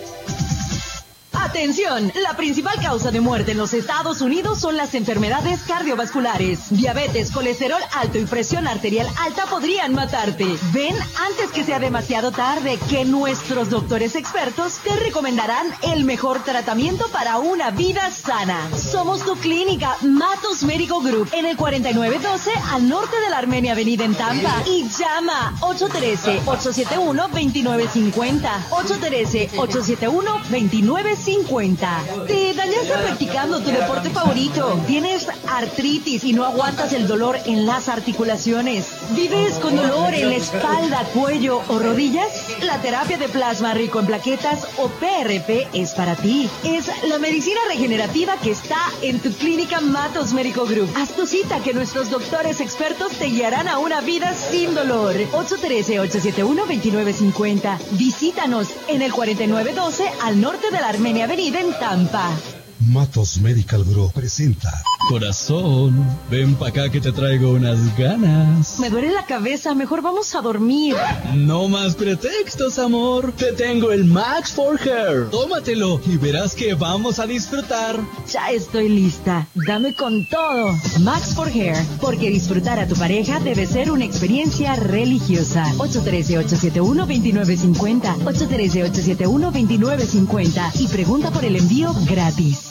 Atención, 1.43 2.13
la 2.21 2.37
principal 2.37 2.79
causa 2.79 3.09
de 3.09 3.19
muerte 3.19 3.53
en 3.53 3.57
los 3.57 3.73
Estados 3.73 4.21
Unidos 4.21 4.59
son 4.59 4.77
las 4.77 4.93
enfermedades 4.93 5.61
cardiovasculares. 5.63 6.59
Diabetes, 6.69 7.31
colesterol 7.31 7.81
alto 7.95 8.19
y 8.19 8.25
presión 8.25 8.67
arterial 8.67 9.07
alta 9.19 9.47
podrían 9.47 9.95
matarte. 9.95 10.45
Ven 10.71 10.95
antes 10.95 11.49
que 11.51 11.63
sea 11.63 11.79
demasiado 11.79 12.31
tarde 12.31 12.77
que 12.91 13.05
nuestros 13.05 13.71
doctores 13.71 14.15
expertos 14.15 14.77
te 14.83 14.95
recomendarán 14.97 15.65
el 15.81 16.05
mejor 16.05 16.43
tratamiento 16.43 17.07
para 17.07 17.39
una 17.39 17.71
vida 17.71 18.11
sana. 18.11 18.69
Somos 18.77 19.25
tu 19.25 19.35
clínica 19.35 19.97
Matos 20.01 20.61
Medical 20.61 21.01
Group 21.01 21.29
en 21.31 21.47
el 21.47 21.57
4912 21.57 22.51
al 22.71 22.87
norte 22.87 23.19
de 23.19 23.31
la 23.31 23.39
Armenia 23.39 23.71
Avenida 23.71 24.05
en 24.05 24.13
Tampa 24.13 24.61
y 24.67 24.87
llama 24.89 25.55
813-871-2950. 25.61 28.51
813-871-2950. 31.31 32.27
Te 32.27 32.53
dañaste 32.53 32.93
practicando 32.93 33.59
tu 33.61 33.71
deporte 33.71 34.09
favorito. 34.09 34.77
Tienes 34.87 35.27
artritis 35.47 36.23
y 36.23 36.33
no 36.33 36.45
aguantas 36.45 36.93
el 36.93 37.07
dolor 37.07 37.37
en 37.45 37.65
las 37.65 37.89
articulaciones. 37.89 38.87
¿Vives 39.11 39.55
con 39.55 39.75
dolor 39.75 40.13
en 40.13 40.29
la 40.29 40.35
espalda, 40.35 41.03
cuello 41.13 41.61
o 41.67 41.79
rodillas? 41.79 42.31
La 42.61 42.79
terapia 42.81 43.17
de 43.17 43.27
plasma 43.29 43.73
rico 43.73 43.99
en 43.99 44.05
plaquetas 44.05 44.67
o 44.77 44.89
PRP 44.89 45.67
es 45.73 45.93
para 45.93 46.15
ti. 46.15 46.49
Es 46.63 46.89
la 47.07 47.17
medicina 47.19 47.59
regenerativa 47.67 48.37
que 48.37 48.51
está 48.51 48.77
en 49.01 49.19
tu 49.19 49.31
clínica 49.33 49.81
Matos 49.81 50.31
Médico 50.33 50.65
Group. 50.65 50.89
Haz 50.95 51.09
tu 51.11 51.25
cita 51.25 51.61
que 51.63 51.73
nuestros 51.73 52.09
doctores 52.09 52.61
expertos 52.61 53.11
te 53.13 53.25
guiarán 53.25 53.67
a 53.67 53.79
una 53.79 54.01
vida 54.01 54.33
sin 54.33 54.75
dolor. 54.75 55.15
813-871-2950. 55.31 57.77
Visítanos 57.91 58.69
en 58.87 59.01
el 59.01 59.11
4912 59.11 60.11
al 60.21 60.39
norte 60.41 60.69
de 60.71 60.79
la 60.79 60.89
Armenia 60.89 61.20
Avenida 61.21 61.59
en 61.59 61.73
Tampa. 61.73 62.60
Matos 62.89 63.37
Medical 63.39 63.83
Group 63.83 64.13
presenta. 64.13 64.71
Corazón, 65.07 66.03
ven 66.29 66.55
pa' 66.55 66.69
acá 66.69 66.89
que 66.89 66.99
te 66.99 67.11
traigo 67.11 67.51
unas 67.51 67.95
ganas. 67.97 68.79
Me 68.79 68.89
duele 68.89 69.11
la 69.11 69.23
cabeza, 69.25 69.75
mejor 69.75 70.01
vamos 70.01 70.33
a 70.33 70.41
dormir. 70.41 70.95
No 71.35 71.67
más 71.67 71.93
pretextos, 71.95 72.79
amor. 72.79 73.33
Te 73.33 73.51
tengo 73.53 73.91
el 73.91 74.05
Max 74.05 74.51
for 74.51 74.79
Hair. 74.79 75.29
Tómatelo 75.29 76.01
y 76.07 76.17
verás 76.17 76.55
que 76.55 76.73
vamos 76.73 77.19
a 77.19 77.27
disfrutar. 77.27 77.99
Ya 78.31 78.49
estoy 78.51 78.89
lista. 78.89 79.47
Dame 79.67 79.93
con 79.93 80.25
todo. 80.27 80.75
Max 81.01 81.35
for 81.35 81.49
Hair, 81.49 81.75
porque 81.99 82.29
disfrutar 82.29 82.79
a 82.79 82.87
tu 82.87 82.95
pareja 82.95 83.39
debe 83.39 83.67
ser 83.67 83.91
una 83.91 84.05
experiencia 84.05 84.75
religiosa. 84.75 85.65
813-871-2950. 85.77 88.15
813-871-2950. 88.23 90.71
Y 90.79 90.87
pregunta 90.87 91.29
por 91.31 91.43
el 91.45 91.55
envío 91.57 91.93
gratis. 92.09 92.70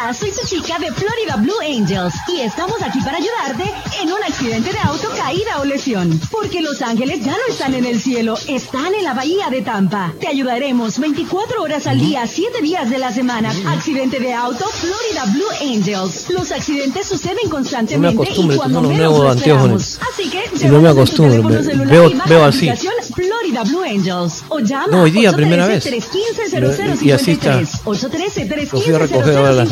Hola, 0.00 0.14
soy 0.14 0.30
su 0.30 0.46
chica 0.46 0.78
de 0.78 0.92
Florida 0.92 1.36
Blue 1.38 1.58
Angels 1.60 2.14
y 2.28 2.40
estamos 2.40 2.76
aquí 2.82 3.00
para 3.00 3.16
ayudarte 3.18 3.64
en 4.00 4.08
un 4.12 4.22
accidente 4.22 4.72
de 4.72 4.78
auto, 4.78 5.08
caída 5.16 5.58
o 5.60 5.64
lesión. 5.64 6.20
Porque 6.30 6.60
los 6.62 6.82
ángeles 6.82 7.24
ya 7.24 7.32
no 7.32 7.38
están 7.48 7.74
en 7.74 7.84
el 7.84 8.00
cielo, 8.00 8.36
están 8.46 8.94
en 8.94 9.02
la 9.04 9.14
bahía 9.14 9.48
de 9.50 9.62
Tampa. 9.62 10.12
Te 10.20 10.28
ayudaremos 10.28 10.98
24 10.98 11.62
horas 11.62 11.86
al 11.86 11.98
día, 11.98 12.26
7 12.26 12.60
días 12.62 12.90
de 12.90 12.98
la 12.98 13.12
semana. 13.12 13.52
Accidente 13.66 14.20
de 14.20 14.32
auto, 14.34 14.64
Florida 14.68 15.24
Blue 15.32 15.72
Angels. 15.74 16.30
Los 16.30 16.52
accidentes 16.52 17.06
suceden 17.06 17.48
constantemente 17.50 18.30
y 18.30 18.56
cuando 18.56 18.56
son 18.62 18.72
los 18.74 18.82
menos 18.82 18.98
nuevos 18.98 19.20
lo 19.24 19.30
anteojos. 19.30 19.82
esperamos. 19.82 19.98
Así 20.14 20.30
que 20.30 20.66
Y 20.66 20.68
no 20.70 20.80
me 20.80 20.88
tu 20.88 20.94
acostumbro, 20.94 21.42
me- 21.42 21.84
veo- 21.86 22.10
y 22.10 22.18
veo 22.28 22.44
así. 22.44 22.70
Florida 23.14 23.64
Blue 23.64 23.82
Angels 23.82 24.44
o 24.48 24.60
llama 24.60 24.86
No, 24.90 25.02
hoy 25.02 25.10
día, 25.10 25.32
primera 25.32 25.66
vez. 25.66 25.84
813-315-0053. 25.86 27.02
Y 27.02 27.10
así 27.12 27.32
está. 27.32 27.60
813-315-0053. 27.84 28.72
Lo 28.72 28.80
fui 28.80 28.94
a 28.94 28.98
recoger 28.98 29.36
ahora 29.36 29.48
a 29.50 29.52
las 29.52 29.68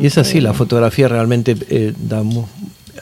y 0.00 0.06
es 0.06 0.16
así, 0.18 0.40
la 0.40 0.54
fotografía 0.54 1.08
realmente 1.08 1.56
eh, 1.68 1.92
da 1.98 2.22
mu 2.22 2.44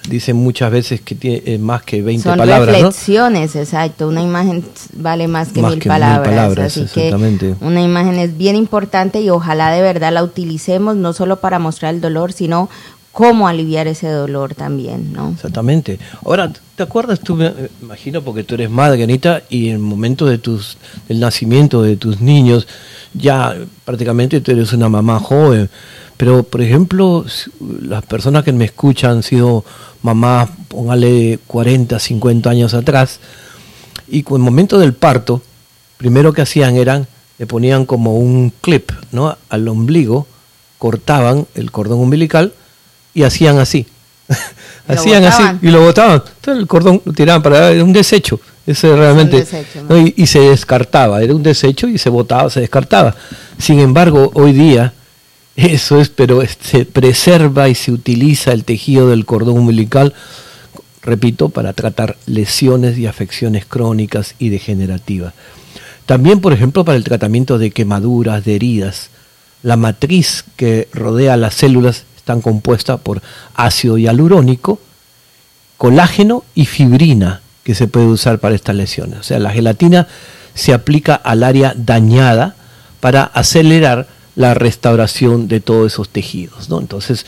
dicen 0.09 0.37
muchas 0.37 0.71
veces 0.71 1.01
que 1.01 1.15
tiene 1.15 1.43
eh, 1.47 1.59
más 1.59 1.83
que 1.83 2.03
20 2.03 2.23
Son 2.23 2.39
palabras. 2.39 2.77
reflexiones, 2.77 3.55
¿no? 3.55 3.61
exacto. 3.61 4.09
Una 4.09 4.23
imagen 4.23 4.65
vale 4.95 5.29
más 5.29 5.49
que, 5.49 5.61
más 5.61 5.73
mil, 5.73 5.81
que 5.81 5.89
palabras, 5.89 6.21
mil 6.21 6.37
palabras. 6.37 6.67
Así 6.67 6.83
exactamente. 6.83 7.55
que 7.59 7.65
una 7.65 7.83
imagen 7.83 8.17
es 8.17 8.37
bien 8.37 8.57
importante 8.57 9.21
y 9.21 9.31
ojalá 9.31 9.71
de 9.71 9.83
verdad 9.83 10.13
la 10.13 10.23
utilicemos 10.23 10.97
no 10.97 11.13
solo 11.13 11.41
para 11.41 11.59
mostrar 11.59 11.95
el 11.95 12.01
dolor, 12.01 12.33
sino 12.33 12.69
cómo 13.17 13.49
aliviar 13.49 13.87
ese 13.87 14.11
dolor 14.11 14.55
también, 14.55 15.15
¿no? 15.15 15.31
Exactamente. 15.31 15.99
Ahora, 16.23 16.53
¿te 16.75 16.83
acuerdas 16.83 17.19
tú, 17.21 17.35
me 17.35 17.51
imagino, 17.81 18.21
porque 18.21 18.45
tú 18.45 18.57
eres 18.57 18.69
madre, 18.69 19.03
Anita, 19.03 19.43
y 19.49 19.69
en 19.69 19.77
el 19.77 19.79
momento 19.79 20.27
de 20.27 20.37
tus, 20.37 20.77
del 21.09 21.19
nacimiento 21.19 21.81
de 21.81 21.97
tus 21.97 22.21
niños, 22.21 22.69
ya 23.15 23.57
prácticamente 23.87 24.43
tú 24.43 24.51
eres 24.51 24.75
una 24.75 24.91
mamá 24.91 25.19
joven, 25.19 25.71
pero 26.19 26.43
por 26.43 26.61
ejemplo, 26.61 27.25
las 27.81 28.05
personas 28.05 28.45
que 28.45 28.53
me 28.53 28.67
escuchan 28.67 29.13
han 29.13 29.23
sido 29.23 29.65
mamás, 30.03 30.51
póngale 30.69 31.39
40, 31.47 31.99
50 31.99 32.51
años 32.51 32.75
atrás, 32.75 33.21
y 34.09 34.25
con 34.25 34.43
el 34.43 34.45
momento 34.45 34.79
del 34.79 34.93
parto, 34.93 35.41
primero 35.97 36.35
que 36.35 36.43
hacían 36.43 36.77
eran, 36.77 37.07
le 37.39 37.47
ponían 37.47 37.87
como 37.87 38.19
un 38.19 38.53
clip, 38.61 38.93
¿no? 39.11 39.39
Al 39.49 39.67
ombligo, 39.69 40.27
cortaban 40.77 41.47
el 41.55 41.71
cordón 41.71 42.01
umbilical, 42.01 42.53
y 43.17 43.25
hacían 43.25 43.59
así. 43.59 43.87
hacían 44.89 45.25
así 45.25 45.43
y 45.63 45.69
lo 45.69 45.81
botaban. 45.81 46.23
Entonces 46.37 46.61
el 46.61 46.67
cordón 46.67 47.01
lo 47.05 47.13
tiraban 47.13 47.43
para 47.43 47.71
era 47.71 47.83
un 47.83 47.93
desecho. 47.93 48.39
Ese 48.67 48.95
realmente 48.95 49.39
desecho, 49.39 49.85
¿no? 49.89 49.97
y, 49.97 50.13
y, 50.17 50.27
se 50.27 50.41
descartaba, 50.41 51.23
era 51.23 51.35
un 51.35 51.43
desecho 51.43 51.89
y 51.89 51.99
se 51.99 52.11
botaba, 52.11 52.51
se 52.51 52.61
descartaba. 52.61 53.15
Sin 53.59 53.79
embargo, 53.79 54.31
hoy 54.35 54.53
día 54.53 54.93
eso 55.57 55.99
es, 55.99 56.11
pero 56.11 56.43
se 56.61 56.85
preserva 56.85 57.71
y 57.71 57.75
se 57.75 57.91
utiliza 57.91 58.53
el 58.53 58.65
tejido 58.65 59.09
del 59.09 59.25
cordón 59.25 59.59
umbilical, 59.59 60.13
repito, 61.01 61.49
para 61.49 61.73
tratar 61.73 62.17
lesiones 62.27 62.99
y 62.99 63.07
afecciones 63.07 63.65
crónicas 63.65 64.35
y 64.39 64.51
degenerativas. 64.51 65.33
También, 66.05 66.41
por 66.41 66.53
ejemplo, 66.53 66.85
para 66.85 66.99
el 66.99 67.05
tratamiento 67.05 67.59
de 67.59 67.71
quemaduras, 67.71 68.45
de 68.45 68.57
heridas. 68.57 69.09
La 69.63 69.77
matriz 69.77 70.45
que 70.57 70.89
rodea 70.93 71.37
las 71.37 71.55
células 71.55 72.05
están 72.27 72.43
compuesta 72.43 72.97
por 72.97 73.23
ácido 73.55 73.99
hialurónico, 73.99 74.81
colágeno 75.77 76.43
y 76.57 76.67
fibrina 76.67 77.41
que 77.63 77.77
se 77.77 77.87
puede 77.87 78.07
usar 78.07 78.41
para 78.41 78.57
estas 78.57 78.75
lesiones. 78.75 79.21
O 79.21 79.23
sea, 79.23 79.39
la 79.39 79.51
gelatina 79.51 80.09
se 80.53 80.75
aplica 80.75 81.15
al 81.15 81.45
área 81.45 81.73
dañada 81.77 82.57
para 82.99 83.23
acelerar 83.23 84.09
la 84.35 84.55
restauración 84.55 85.47
de 85.47 85.61
todos 85.61 85.93
esos 85.93 86.09
tejidos. 86.09 86.69
¿no? 86.69 86.81
Entonces, 86.81 87.27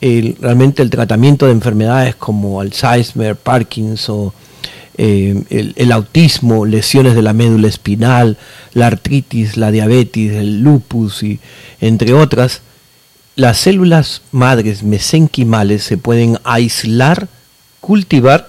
realmente 0.00 0.80
el 0.80 0.90
tratamiento 0.90 1.46
de 1.46 1.52
enfermedades 1.52 2.14
como 2.14 2.60
Alzheimer, 2.60 3.34
Parkinson, 3.34 4.32
eh, 4.96 5.74
el, 5.74 5.90
autismo, 5.90 6.66
lesiones 6.66 7.16
de 7.16 7.22
la 7.22 7.32
médula 7.32 7.66
espinal, 7.66 8.38
la 8.74 8.86
artritis, 8.86 9.56
la 9.56 9.72
diabetes, 9.72 10.36
el 10.36 10.60
lupus 10.60 11.24
y 11.24 11.40
entre 11.80 12.14
otras, 12.14 12.62
las 13.36 13.58
células 13.58 14.22
madres 14.32 14.82
mesenquimales 14.82 15.84
se 15.84 15.98
pueden 15.98 16.38
aislar, 16.42 17.28
cultivar 17.80 18.48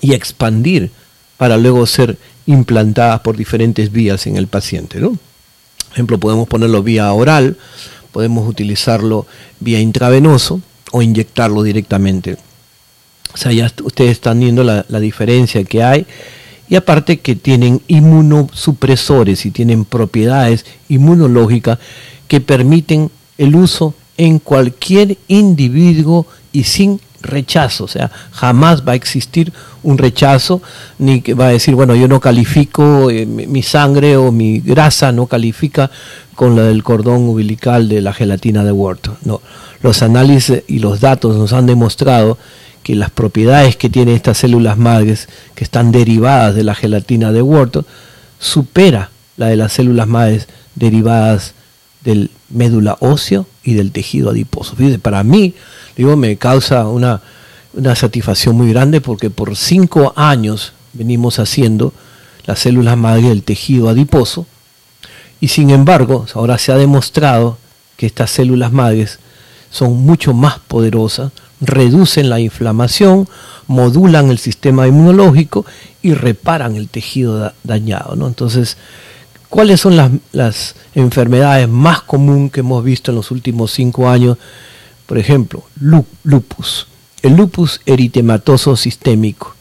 y 0.00 0.14
expandir 0.14 0.90
para 1.36 1.56
luego 1.56 1.84
ser 1.86 2.16
implantadas 2.46 3.20
por 3.20 3.36
diferentes 3.36 3.92
vías 3.92 4.26
en 4.26 4.36
el 4.36 4.46
paciente. 4.46 5.00
¿no? 5.00 5.10
Por 5.10 5.92
ejemplo, 5.92 6.18
podemos 6.18 6.48
ponerlo 6.48 6.82
vía 6.82 7.12
oral, 7.12 7.56
podemos 8.12 8.48
utilizarlo 8.48 9.26
vía 9.58 9.80
intravenoso 9.80 10.62
o 10.92 11.02
inyectarlo 11.02 11.64
directamente. 11.64 12.36
O 13.34 13.36
sea, 13.36 13.52
ya 13.52 13.70
ustedes 13.84 14.12
están 14.12 14.40
viendo 14.40 14.64
la, 14.64 15.00
diferencia 15.00 15.62
que 15.64 15.82
hay. 15.82 16.06
Y 16.68 16.76
aparte 16.76 17.20
que 17.20 17.34
tienen 17.34 17.80
inmunosupresores 17.88 19.46
y 19.46 19.50
tienen 19.50 19.84
propiedades 19.84 20.66
inmunológicas 20.88 21.78
que 22.28 22.40
permiten 22.40 23.10
el 23.38 23.54
uso 23.56 23.94
en 24.16 24.40
cualquier 24.40 25.16
individuo 25.28 26.26
y 26.52 26.64
sin 26.64 27.00
rechazo, 27.20 27.84
o 27.84 27.88
sea, 27.88 28.10
jamás 28.32 28.86
va 28.86 28.92
a 28.92 28.96
existir 28.96 29.52
un 29.82 29.98
rechazo, 29.98 30.62
ni 30.98 31.20
que 31.20 31.34
va 31.34 31.46
a 31.46 31.50
decir, 31.50 31.74
bueno, 31.74 31.94
yo 31.94 32.08
no 32.08 32.20
califico, 32.20 33.10
eh, 33.10 33.26
mi 33.26 33.62
sangre 33.62 34.16
o 34.16 34.30
mi 34.30 34.60
grasa 34.60 35.12
no 35.12 35.26
califica 35.26 35.90
con 36.34 36.54
la 36.54 36.62
del 36.62 36.82
cordón 36.84 37.28
umbilical 37.28 37.88
de 37.88 38.00
la 38.00 38.12
gelatina 38.12 38.64
de 38.64 38.72
Wharton. 38.72 39.16
No, 39.24 39.40
los 39.82 40.02
análisis 40.02 40.62
y 40.68 40.78
los 40.78 41.00
datos 41.00 41.36
nos 41.36 41.52
han 41.52 41.66
demostrado 41.66 42.38
que 42.82 42.94
las 42.94 43.10
propiedades 43.10 43.76
que 43.76 43.90
tienen 43.90 44.14
estas 44.14 44.38
células 44.38 44.78
madres 44.78 45.28
que 45.54 45.64
están 45.64 45.90
derivadas 45.92 46.54
de 46.54 46.64
la 46.64 46.74
gelatina 46.74 47.32
de 47.32 47.42
Wharton 47.42 47.84
supera 48.38 49.10
la 49.36 49.46
de 49.46 49.56
las 49.56 49.72
células 49.72 50.06
madres 50.06 50.48
derivadas 50.74 51.54
del 52.04 52.30
médula 52.50 52.96
óseo 53.00 53.46
y 53.62 53.74
del 53.74 53.92
tejido 53.92 54.30
adiposo. 54.30 54.76
Fíjate, 54.76 54.98
para 54.98 55.22
mí, 55.22 55.54
digo, 55.96 56.16
me 56.16 56.36
causa 56.36 56.86
una, 56.86 57.20
una 57.74 57.94
satisfacción 57.94 58.56
muy 58.56 58.70
grande 58.70 59.00
porque 59.00 59.30
por 59.30 59.56
cinco 59.56 60.12
años 60.16 60.72
venimos 60.92 61.38
haciendo 61.38 61.92
las 62.46 62.60
células 62.60 62.96
madres 62.96 63.28
del 63.28 63.42
tejido 63.42 63.88
adiposo 63.88 64.46
y 65.40 65.48
sin 65.48 65.70
embargo 65.70 66.26
ahora 66.34 66.58
se 66.58 66.72
ha 66.72 66.76
demostrado 66.76 67.58
que 67.96 68.06
estas 68.06 68.30
células 68.30 68.72
madres 68.72 69.18
son 69.70 69.98
mucho 69.98 70.32
más 70.32 70.58
poderosas, 70.60 71.32
reducen 71.60 72.30
la 72.30 72.40
inflamación, 72.40 73.28
modulan 73.66 74.30
el 74.30 74.38
sistema 74.38 74.86
inmunológico 74.86 75.66
y 76.00 76.14
reparan 76.14 76.76
el 76.76 76.88
tejido 76.88 77.52
dañado. 77.64 78.16
¿no? 78.16 78.26
Entonces, 78.26 78.76
¿cuáles 79.48 79.80
son 79.80 79.96
las, 79.96 80.10
las 80.32 80.74
enfermedades 80.94 81.68
más 81.68 82.02
comunes 82.02 82.52
que 82.52 82.60
hemos 82.60 82.84
visto 82.84 83.10
en 83.10 83.16
los 83.16 83.30
últimos 83.30 83.72
cinco 83.72 84.08
años? 84.08 84.36
Por 85.06 85.18
ejemplo, 85.18 85.64
lupus, 85.80 86.86
el 87.22 87.36
lupus 87.36 87.80
eritematoso 87.86 88.76
sistémico, 88.76 89.54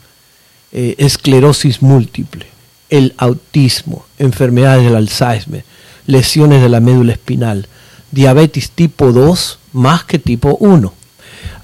eh, 0.71 0.95
esclerosis 0.97 1.81
múltiple, 1.81 2.45
el 2.89 3.13
autismo, 3.17 4.05
enfermedades 4.19 4.83
del 4.83 4.95
Alzheimer, 4.95 5.63
lesiones 6.05 6.61
de 6.61 6.69
la 6.69 6.79
médula 6.79 7.13
espinal, 7.13 7.67
diabetes 8.11 8.69
tipo 8.71 9.11
2 9.11 9.59
más 9.73 10.03
que 10.03 10.19
tipo 10.19 10.57
1, 10.59 10.93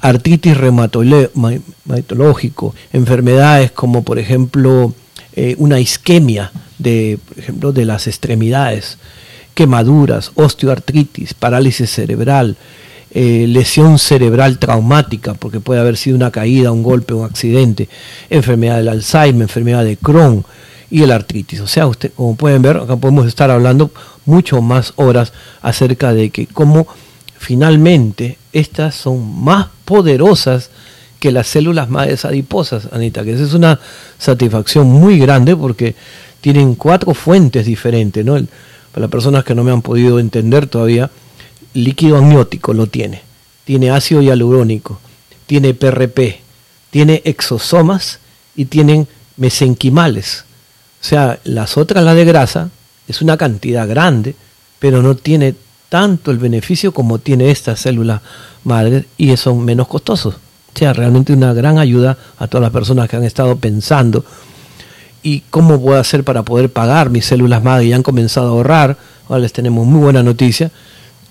artritis 0.02 0.58
reumatológico, 0.58 2.76
enfermedades 2.92 3.72
como 3.72 4.04
por 4.04 4.20
ejemplo 4.20 4.94
eh, 5.34 5.56
una 5.58 5.80
isquemia 5.80 6.52
de, 6.84 7.18
por 7.28 7.40
ejemplo, 7.40 7.72
de 7.72 7.86
las 7.86 8.08
extremidades, 8.08 8.98
quemaduras, 9.56 10.32
osteoartritis, 10.36 11.34
parálisis 11.34 11.90
cerebral, 11.90 12.58
eh, 13.12 13.46
lesión 13.48 14.00
cerebral 14.00 14.58
traumática, 14.58 15.36
porque 15.36 15.60
puede 15.60 15.80
haber 15.80 15.98
sido 15.98 16.16
una 16.16 16.32
caída, 16.32 16.72
un 16.72 16.84
golpe, 16.84 17.14
un 17.14 17.26
accidente, 17.26 17.88
enfermedad 18.30 18.78
del 18.78 18.90
Alzheimer, 18.90 19.44
enfermedad 19.44 19.84
de 19.84 19.98
Crohn 19.98 20.46
y 20.90 21.04
el 21.04 21.12
artritis. 21.12 21.62
O 21.62 21.68
sea, 21.68 21.88
usted, 21.88 22.12
como 22.16 22.36
pueden 22.36 22.62
ver, 22.62 22.78
acá 22.78 22.96
podemos 22.98 23.28
estar 23.28 23.52
hablando 23.52 23.92
mucho 24.26 24.62
más 24.62 24.94
horas 24.96 25.34
acerca 25.62 26.14
de 26.14 26.30
que 26.30 26.48
cómo 26.48 26.88
finalmente 27.38 28.38
estas 28.52 28.96
son 28.96 29.44
más 29.44 29.68
poderosas 29.86 30.70
que 31.20 31.32
las 31.32 31.48
células 31.48 31.90
madres 31.90 32.26
adiposas, 32.26 32.90
Anita, 32.92 33.24
que 33.24 33.34
esa 33.34 33.44
es 33.44 33.54
una 33.54 33.80
satisfacción 34.18 34.88
muy 34.88 35.20
grande 35.20 35.56
porque 35.56 35.96
tienen 36.44 36.76
cuatro 36.76 37.14
fuentes 37.14 37.66
diferentes, 37.66 38.26
¿no? 38.26 38.34
para 38.34 39.06
las 39.06 39.10
personas 39.10 39.46
que 39.46 39.56
no 39.56 39.64
me 39.64 39.72
han 39.72 39.82
podido 39.82 40.20
entender 40.20 40.68
todavía, 40.68 41.10
líquido 41.74 42.18
amniótico 42.18 42.74
lo 42.74 42.88
tiene, 42.88 43.22
tiene 43.64 43.92
ácido 43.92 44.22
hialurónico, 44.22 45.00
tiene 45.46 45.74
PRP, 45.74 46.42
tiene 46.90 47.22
exosomas 47.24 48.20
y 48.58 48.66
tienen 48.66 49.08
mesenquimales. 49.38 50.44
O 51.02 51.06
sea, 51.06 51.40
las 51.46 51.78
otras, 51.78 52.04
la 52.04 52.14
de 52.14 52.26
grasa, 52.26 52.70
es 53.08 53.22
una 53.22 53.38
cantidad 53.38 53.88
grande, 53.88 54.36
pero 54.80 55.02
no 55.02 55.16
tiene 55.16 55.56
tanto 55.88 56.30
el 56.30 56.40
beneficio 56.40 56.94
como 56.94 57.20
tiene 57.20 57.52
esta 57.52 57.78
célula 57.78 58.22
madre 58.66 59.06
y 59.18 59.38
son 59.38 59.64
menos 59.64 59.88
costosos. 59.88 60.36
O 60.36 60.78
sea, 60.78 60.92
realmente 60.92 61.32
una 61.32 61.54
gran 61.54 61.78
ayuda 61.78 62.18
a 62.38 62.48
todas 62.48 62.64
las 62.64 62.74
personas 62.74 63.10
que 63.10 63.16
han 63.16 63.24
estado 63.24 63.56
pensando 63.56 64.26
y 65.24 65.40
cómo 65.50 65.82
puedo 65.82 66.00
hacer 66.00 66.24
para 66.24 66.44
poder 66.44 66.72
pagar 66.72 67.10
mis 67.10 67.26
células 67.26 67.64
madre 67.64 67.86
y 67.86 67.94
han 67.94 68.04
comenzado 68.04 68.48
a 68.48 68.50
ahorrar. 68.52 68.98
Ahora 69.28 69.40
les 69.42 69.54
tenemos 69.54 69.88
muy 69.88 70.02
buena 70.02 70.22
noticia. 70.22 70.70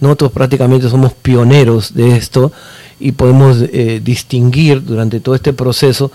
nosotros 0.00 0.32
prácticamente 0.32 0.88
somos 0.88 1.12
pioneros 1.12 1.92
de 1.92 2.16
esto 2.16 2.52
y 2.98 3.12
podemos 3.12 3.58
eh, 3.60 4.00
distinguir 4.02 4.82
durante 4.82 5.20
todo 5.20 5.34
este 5.34 5.52
proceso 5.52 6.10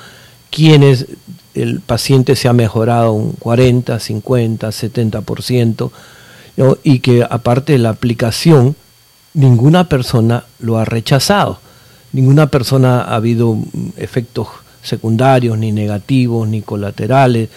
quienes 0.50 1.06
el 1.54 1.82
paciente 1.82 2.36
se 2.36 2.48
ha 2.48 2.54
mejorado 2.54 3.14
un 3.14 3.34
40, 3.34 4.00
50, 4.00 4.70
70%, 4.70 5.92
¿no? 6.58 6.78
y 6.84 7.00
que 7.00 7.24
aparte 7.30 7.74
de 7.74 7.80
la 7.80 7.90
aplicación, 7.90 8.76
ninguna 9.34 9.88
persona 9.88 10.44
lo 10.60 10.78
ha 10.78 10.86
rechazado, 10.86 11.60
ninguna 12.14 12.48
persona 12.48 13.02
ha 13.02 13.16
habido 13.16 13.58
efectos 13.98 14.48
secundarios, 14.82 15.58
ni 15.58 15.72
negativos, 15.72 16.48
ni 16.48 16.62
colaterales, 16.62 17.50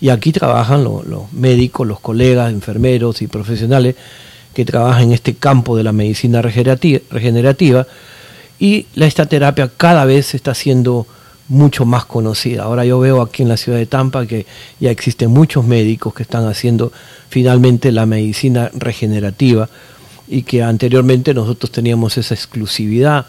y 0.00 0.10
aquí 0.10 0.32
trabajan 0.32 0.84
los 0.84 1.32
médicos, 1.32 1.86
los 1.86 2.00
colegas, 2.00 2.52
enfermeros 2.52 3.22
y 3.22 3.28
profesionales 3.28 3.96
que 4.52 4.64
trabajan 4.64 5.04
en 5.04 5.12
este 5.12 5.34
campo 5.34 5.76
de 5.76 5.84
la 5.84 5.92
medicina 5.92 6.42
regenerativa, 6.42 7.86
y 8.58 8.86
la 8.94 9.06
estaterapia 9.06 9.70
cada 9.76 10.04
vez 10.04 10.34
está 10.34 10.54
siendo 10.54 11.06
mucho 11.48 11.84
más 11.84 12.04
conocida. 12.06 12.64
Ahora 12.64 12.84
yo 12.84 12.98
veo 12.98 13.22
aquí 13.22 13.42
en 13.42 13.48
la 13.48 13.56
ciudad 13.56 13.78
de 13.78 13.86
Tampa 13.86 14.26
que 14.26 14.46
ya 14.80 14.90
existen 14.90 15.30
muchos 15.30 15.64
médicos 15.64 16.14
que 16.14 16.22
están 16.22 16.46
haciendo 16.46 16.92
finalmente 17.28 17.92
la 17.92 18.06
medicina 18.06 18.70
regenerativa 18.74 19.68
y 20.28 20.42
que 20.42 20.62
anteriormente 20.62 21.34
nosotros 21.34 21.70
teníamos 21.70 22.18
esa 22.18 22.34
exclusividad, 22.34 23.26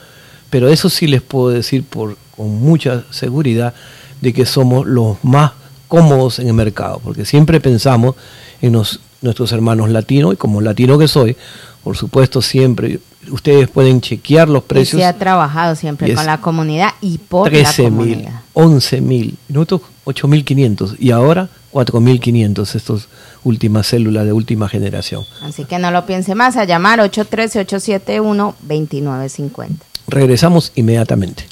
pero 0.49 0.69
eso 0.69 0.89
sí 0.89 1.07
les 1.07 1.21
puedo 1.21 1.49
decir 1.49 1.83
por, 1.83 2.17
con 2.35 2.59
mucha 2.59 3.03
seguridad 3.11 3.73
de 4.21 4.33
que 4.33 4.45
somos 4.45 4.85
los 4.87 5.23
más 5.23 5.51
cómodos 5.87 6.39
en 6.39 6.47
el 6.47 6.53
mercado, 6.53 6.99
porque 7.03 7.25
siempre 7.25 7.59
pensamos 7.59 8.15
en 8.61 8.73
nuestros 8.73 9.51
hermanos 9.51 9.89
latinos 9.89 10.33
y 10.33 10.37
como 10.37 10.61
latino 10.61 10.97
que 10.97 11.07
soy, 11.07 11.37
por 11.83 11.95
supuesto 11.95 12.41
siempre 12.41 12.99
ustedes 13.31 13.69
pueden 13.69 14.01
chequear 14.01 14.49
los 14.49 14.63
precios. 14.63 14.99
Y 14.99 15.03
se 15.03 15.05
ha 15.05 15.17
trabajado 15.17 15.75
siempre 15.75 16.13
con 16.13 16.25
la 16.25 16.39
comunidad 16.39 16.91
y 17.01 17.17
por 17.17 17.51
la 17.51 17.71
comunidad. 17.73 18.41
11 18.53 19.01
mil, 19.01 19.37
nosotros 19.49 19.81
8.500 20.05 20.95
y 20.99 21.11
ahora 21.11 21.49
4.500 21.73 22.75
estas 22.75 23.07
últimas 23.47 23.87
células 23.87 24.25
de 24.25 24.33
última 24.33 24.69
generación. 24.69 25.25
Así 25.41 25.65
que 25.65 25.79
no 25.79 25.89
lo 25.91 26.05
piense 26.05 26.35
más, 26.35 26.55
a 26.57 26.65
llamar 26.65 26.99
813-871-2950. 26.99 29.69
Regresamos 30.07 30.71
inmediatamente. 30.75 31.45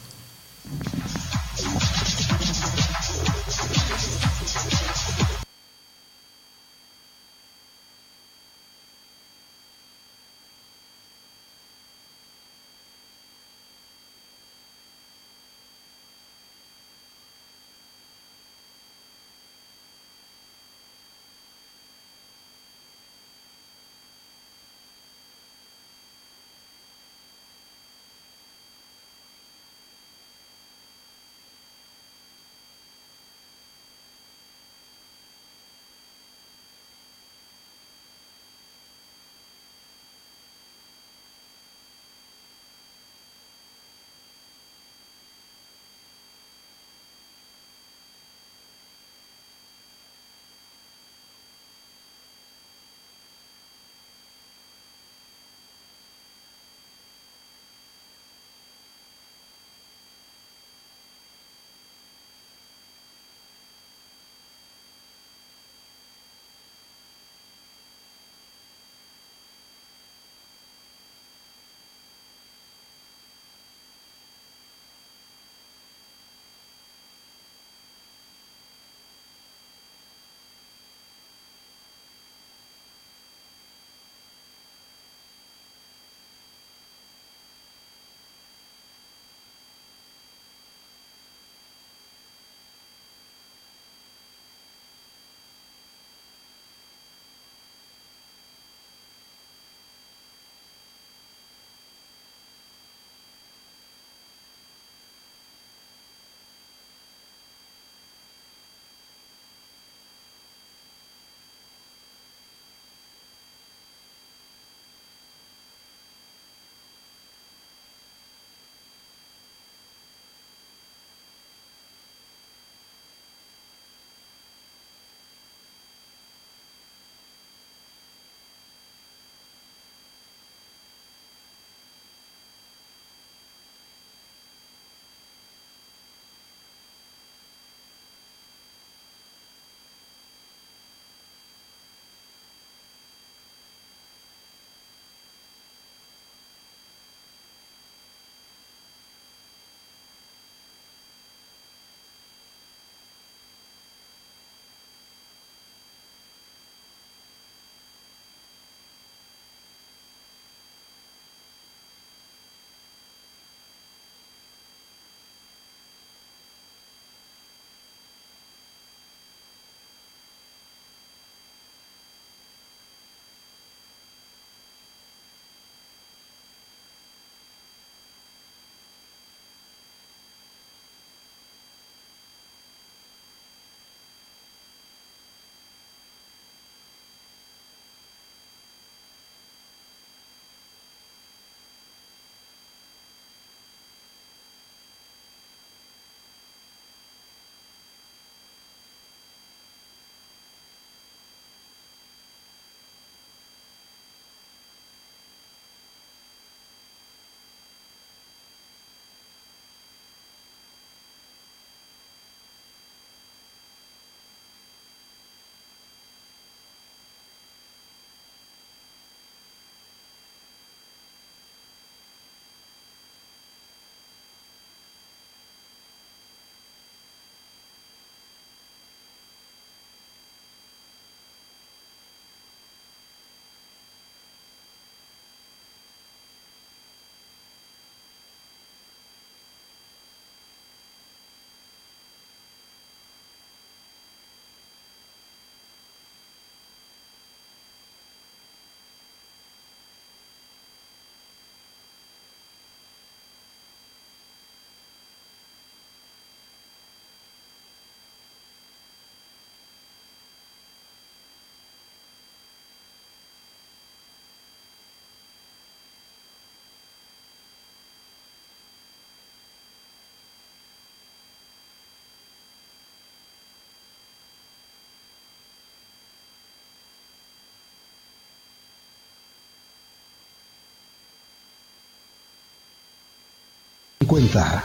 50. 284.16 284.64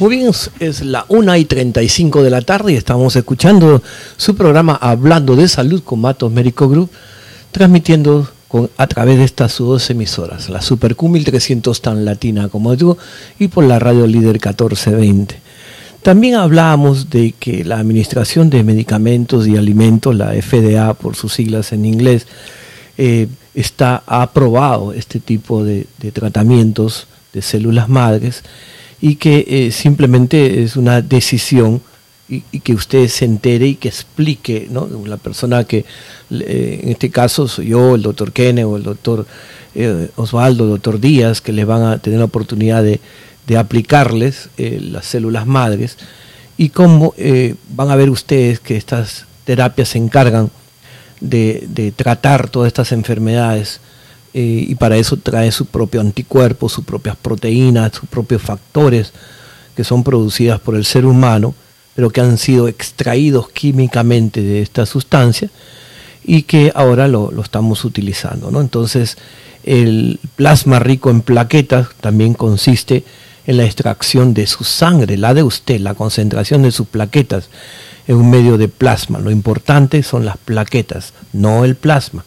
Muy 0.00 0.16
bien, 0.16 0.30
es 0.60 0.84
la 0.84 1.04
1 1.08 1.36
y 1.36 1.44
35 1.44 2.22
de 2.22 2.30
la 2.30 2.42
tarde 2.42 2.72
y 2.72 2.76
estamos 2.76 3.14
escuchando 3.14 3.82
su 4.16 4.34
programa 4.34 4.76
Hablando 4.80 5.36
de 5.36 5.46
Salud 5.48 5.82
con 5.82 6.00
Matos 6.00 6.32
Médico 6.32 6.68
Group, 6.68 6.90
transmitiendo 7.52 8.28
a 8.76 8.86
través 8.86 9.18
de 9.18 9.24
estas 9.24 9.58
dos 9.58 9.90
emisoras, 9.90 10.48
la 10.48 10.62
Super 10.62 10.96
Q 10.96 11.08
1300 11.08 11.80
tan 11.82 12.04
latina 12.04 12.48
como 12.48 12.76
tú 12.76 12.96
y 13.38 13.48
por 13.48 13.64
la 13.64 13.78
radio 13.78 14.06
líder 14.06 14.34
1420. 14.34 15.40
También 16.02 16.36
hablábamos 16.36 17.10
de 17.10 17.34
que 17.38 17.64
la 17.64 17.78
Administración 17.78 18.50
de 18.50 18.64
Medicamentos 18.64 19.46
y 19.46 19.56
Alimentos, 19.56 20.14
la 20.14 20.32
FDA 20.32 20.94
por 20.94 21.14
sus 21.14 21.34
siglas 21.34 21.72
en 21.72 21.84
inglés, 21.84 22.26
eh, 22.96 23.28
está 23.54 24.02
ha 24.06 24.22
aprobado 24.22 24.92
este 24.92 25.18
tipo 25.18 25.64
de 25.64 25.86
tratamientos 26.12 27.07
de 27.32 27.42
células 27.42 27.88
madres 27.88 28.42
y 29.00 29.16
que 29.16 29.44
eh, 29.48 29.72
simplemente 29.72 30.62
es 30.62 30.76
una 30.76 31.02
decisión 31.02 31.80
y, 32.28 32.42
que 32.60 32.74
usted 32.74 33.08
se 33.08 33.24
entere 33.24 33.68
y 33.68 33.74
que 33.76 33.88
explique, 33.88 34.68
¿no? 34.70 34.86
La 35.06 35.16
persona 35.16 35.64
que, 35.64 35.86
eh, 36.30 36.80
en 36.82 36.90
este 36.90 37.08
caso 37.10 37.48
soy 37.48 37.68
yo, 37.68 37.94
el 37.94 38.02
doctor 38.02 38.32
Kenne 38.32 38.64
o 38.64 38.76
el 38.76 38.82
doctor 38.82 39.26
eh, 39.74 40.10
Osvaldo, 40.16 40.64
el 40.64 40.70
doctor 40.70 41.00
Díaz, 41.00 41.40
que 41.40 41.52
les 41.52 41.66
van 41.66 41.82
a 41.82 41.98
tener 41.98 42.18
la 42.18 42.26
oportunidad 42.26 42.82
de, 42.82 43.00
de 43.46 43.56
aplicarles 43.56 44.50
las 44.58 45.06
células 45.06 45.46
madres 45.46 45.96
y 46.58 46.68
cómo 46.68 47.14
van 47.70 47.90
a 47.90 47.96
ver 47.96 48.10
ustedes 48.10 48.60
que 48.60 48.76
estas 48.76 49.24
terapias 49.44 49.88
se 49.88 49.98
encargan 49.98 50.50
de, 51.20 51.66
de 51.68 51.92
tratar 51.92 52.50
todas 52.50 52.66
estas 52.66 52.92
enfermedades 52.92 53.80
eh, 54.34 54.66
y 54.68 54.74
para 54.74 54.96
eso 54.96 55.16
trae 55.16 55.50
su 55.52 55.66
propio 55.66 56.00
anticuerpo, 56.00 56.68
sus 56.68 56.84
propias 56.84 57.16
proteínas, 57.16 57.92
sus 57.92 58.08
propios 58.08 58.42
factores 58.42 59.12
que 59.74 59.84
son 59.84 60.02
producidas 60.02 60.60
por 60.60 60.74
el 60.74 60.84
ser 60.84 61.06
humano, 61.06 61.54
pero 61.94 62.10
que 62.10 62.20
han 62.20 62.38
sido 62.38 62.68
extraídos 62.68 63.48
químicamente 63.50 64.42
de 64.42 64.60
esta 64.62 64.86
sustancia 64.86 65.50
y 66.24 66.42
que 66.42 66.72
ahora 66.74 67.08
lo, 67.08 67.32
estamos 67.42 67.84
utilizando. 67.84 68.50
¿no? 68.50 68.60
Entonces, 68.60 69.16
el 69.64 70.20
plasma 70.36 70.78
rico 70.78 71.10
en 71.10 71.22
plaquetas 71.22 71.88
también 72.00 72.34
consiste 72.34 73.04
en 73.46 73.56
la 73.56 73.64
extracción 73.64 74.34
de 74.34 74.46
su 74.46 74.62
sangre, 74.62 75.16
la 75.16 75.32
de 75.32 75.42
usted, 75.42 75.80
la 75.80 75.94
concentración 75.94 76.62
de 76.62 76.70
sus 76.70 76.86
plaquetas 76.86 77.48
en 78.06 78.16
un 78.16 78.30
medio 78.30 78.58
de 78.58 78.68
plasma. 78.68 79.20
Lo 79.20 79.30
importante 79.30 80.02
son 80.02 80.24
las 80.24 80.36
plaquetas, 80.36 81.14
no 81.32 81.64
el 81.64 81.74
plasma. 81.74 82.24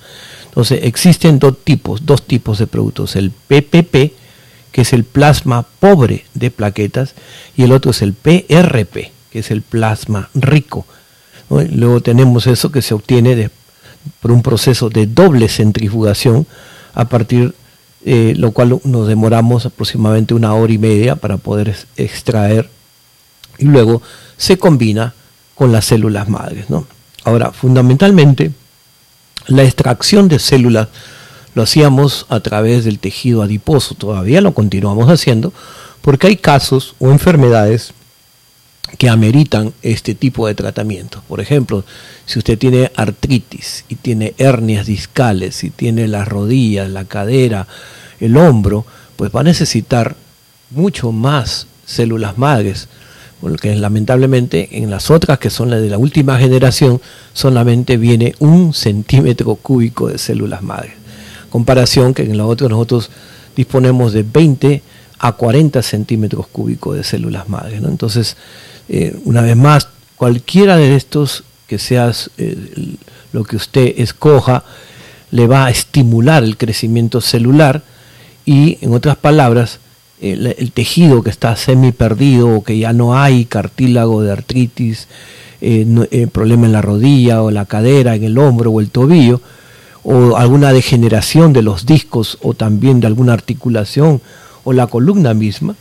Entonces 0.52 0.82
existen 0.84 1.40
dos 1.40 1.64
tipos, 1.64 2.06
dos 2.06 2.28
tipos 2.28 2.60
de 2.60 2.68
productos, 2.68 3.16
el 3.16 3.32
PPP, 3.32 4.12
que 4.74 4.82
es 4.82 4.92
el 4.92 5.06
plasma 5.06 5.66
pobre 5.80 6.26
de 6.34 6.52
plaquetas, 6.52 7.16
y 7.56 7.64
el 7.64 7.72
otro 7.72 7.92
es 7.92 8.02
el 8.02 8.14
PRP, 8.14 9.12
que 9.32 9.40
es 9.40 9.50
el 9.50 9.62
plasma 9.62 10.30
rico. 10.34 10.86
Luego 11.50 12.02
tenemos 12.02 12.48
eso 12.48 12.70
que 12.70 12.82
se 12.82 12.94
obtiene 12.94 13.50
por 14.20 14.32
un 14.32 14.42
proceso 14.42 14.90
de 14.90 15.08
doble 15.08 15.48
centrifugación, 15.48 16.46
a 16.94 17.06
partir 17.06 17.56
de 18.02 18.36
lo 18.36 18.52
cual 18.52 18.78
nos 18.84 19.08
demoramos 19.08 19.66
aproximadamente 19.66 20.34
una 20.34 20.54
hora 20.54 20.74
y 20.74 20.78
media 20.78 21.16
para 21.16 21.38
poder 21.38 21.74
extraer, 21.96 22.70
y 23.58 23.66
luego 23.66 24.02
se 24.36 24.58
combina 24.58 25.14
con 25.56 25.72
las 25.72 25.86
células 25.86 26.28
madres. 26.28 26.70
¿no? 26.70 26.88
Ahora, 27.24 27.52
fundamentalmente, 27.52 28.52
la 29.52 29.64
extracción 29.64 30.28
de 30.28 30.40
células 30.40 30.88
lo 31.54 31.64
hacíamos 31.64 32.26
a 32.30 32.40
través 32.40 32.86
del 32.86 33.00
tejido 33.00 33.44
adiposo, 33.44 33.96
todavía 33.96 34.42
lo 34.42 34.54
continuamos 34.54 35.10
haciendo, 35.10 35.54
porque 36.02 36.28
hay 36.28 36.38
casos 36.38 36.96
o 37.00 37.12
enfermedades 37.12 37.94
que 38.98 39.10
ameritan 39.10 39.74
este 39.82 40.16
tipo 40.16 40.48
de 40.48 40.56
tratamiento. 40.56 41.24
Por 41.28 41.40
ejemplo, 41.40 41.84
si 42.26 42.40
usted 42.40 42.58
tiene 42.58 42.92
artritis 42.96 43.86
y 43.90 43.96
tiene 43.96 44.34
hernias 44.38 44.86
discales 44.86 45.64
y 45.64 45.70
tiene 45.70 46.08
las 46.08 46.28
rodillas, 46.28 46.90
la 46.90 47.06
cadera, 47.06 47.68
el 48.20 48.38
hombro, 48.38 48.86
pues 49.16 49.32
va 49.34 49.42
a 49.42 49.46
necesitar 49.46 50.16
mucho 50.70 51.12
más 51.12 51.68
células 51.86 52.38
madres 52.38 52.88
porque 53.42 53.76
lamentablemente 53.76 54.70
en 54.78 54.92
las 54.92 55.10
otras 55.10 55.40
que 55.40 55.50
son 55.50 55.72
las 55.72 55.82
de 55.82 55.90
la 55.90 55.98
última 55.98 56.38
generación 56.38 57.02
solamente 57.34 57.98
viene 57.98 58.36
un 58.40 58.74
centímetro 58.74 59.56
cúbico 59.56 60.08
de 60.08 60.20
células 60.20 60.62
madres. 60.62 60.94
Comparación 61.50 62.14
que 62.14 62.22
en 62.22 62.38
la 62.38 62.46
otra 62.46 62.70
nosotros 62.70 63.10
disponemos 63.56 64.14
de 64.14 64.24
20 64.24 64.84
a 65.20 65.32
40 65.34 65.82
centímetros 65.82 66.48
cúbicos 66.48 66.96
de 66.96 67.04
células 67.04 67.50
madres. 67.50 67.82
Entonces, 67.84 68.38
eh, 68.88 69.20
una 69.26 69.42
vez 69.42 69.58
más, 69.58 69.88
cualquiera 70.16 70.78
de 70.78 70.96
estos 70.96 71.44
que 71.68 71.80
sea 71.80 72.12
eh, 72.38 72.96
lo 73.34 73.44
que 73.44 73.56
usted 73.56 73.94
escoja, 73.98 74.64
le 75.32 75.48
va 75.48 75.66
a 75.66 75.70
estimular 75.70 76.44
el 76.44 76.58
crecimiento 76.58 77.22
celular 77.22 77.82
y, 78.46 78.78
en 78.82 78.94
otras 78.94 79.16
palabras, 79.16 79.80
el, 80.22 80.72
tejido 80.72 81.24
que 81.24 81.30
está 81.30 81.56
semi 81.56 81.92
perdido 81.92 82.56
o 82.56 82.64
que 82.64 82.78
ya 82.78 82.94
no 82.94 83.18
hay 83.18 83.46
cartílago 83.46 84.22
de 84.22 84.32
artritis, 84.32 85.08
eh, 85.62 85.86
eh, 86.12 86.28
problema 86.28 86.68
en 86.68 86.72
la 86.72 86.82
rodilla 86.82 87.42
o 87.42 87.52
la 87.52 87.66
cadera, 87.66 88.16
en 88.16 88.24
el 88.24 88.38
hombro 88.38 88.72
o 88.72 88.80
el 88.80 88.92
tobillo, 88.92 89.42
o 90.04 90.38
alguna 90.38 90.74
degeneración 90.74 91.54
de 91.54 91.62
los 91.62 91.86
discos 91.86 92.38
o 92.42 92.54
también 92.54 93.00
de 93.00 93.08
alguna 93.08 93.32
articulación 93.34 94.22
o 94.64 94.74
la 94.74 94.88
columna 94.88 95.34
misma, 95.34 95.76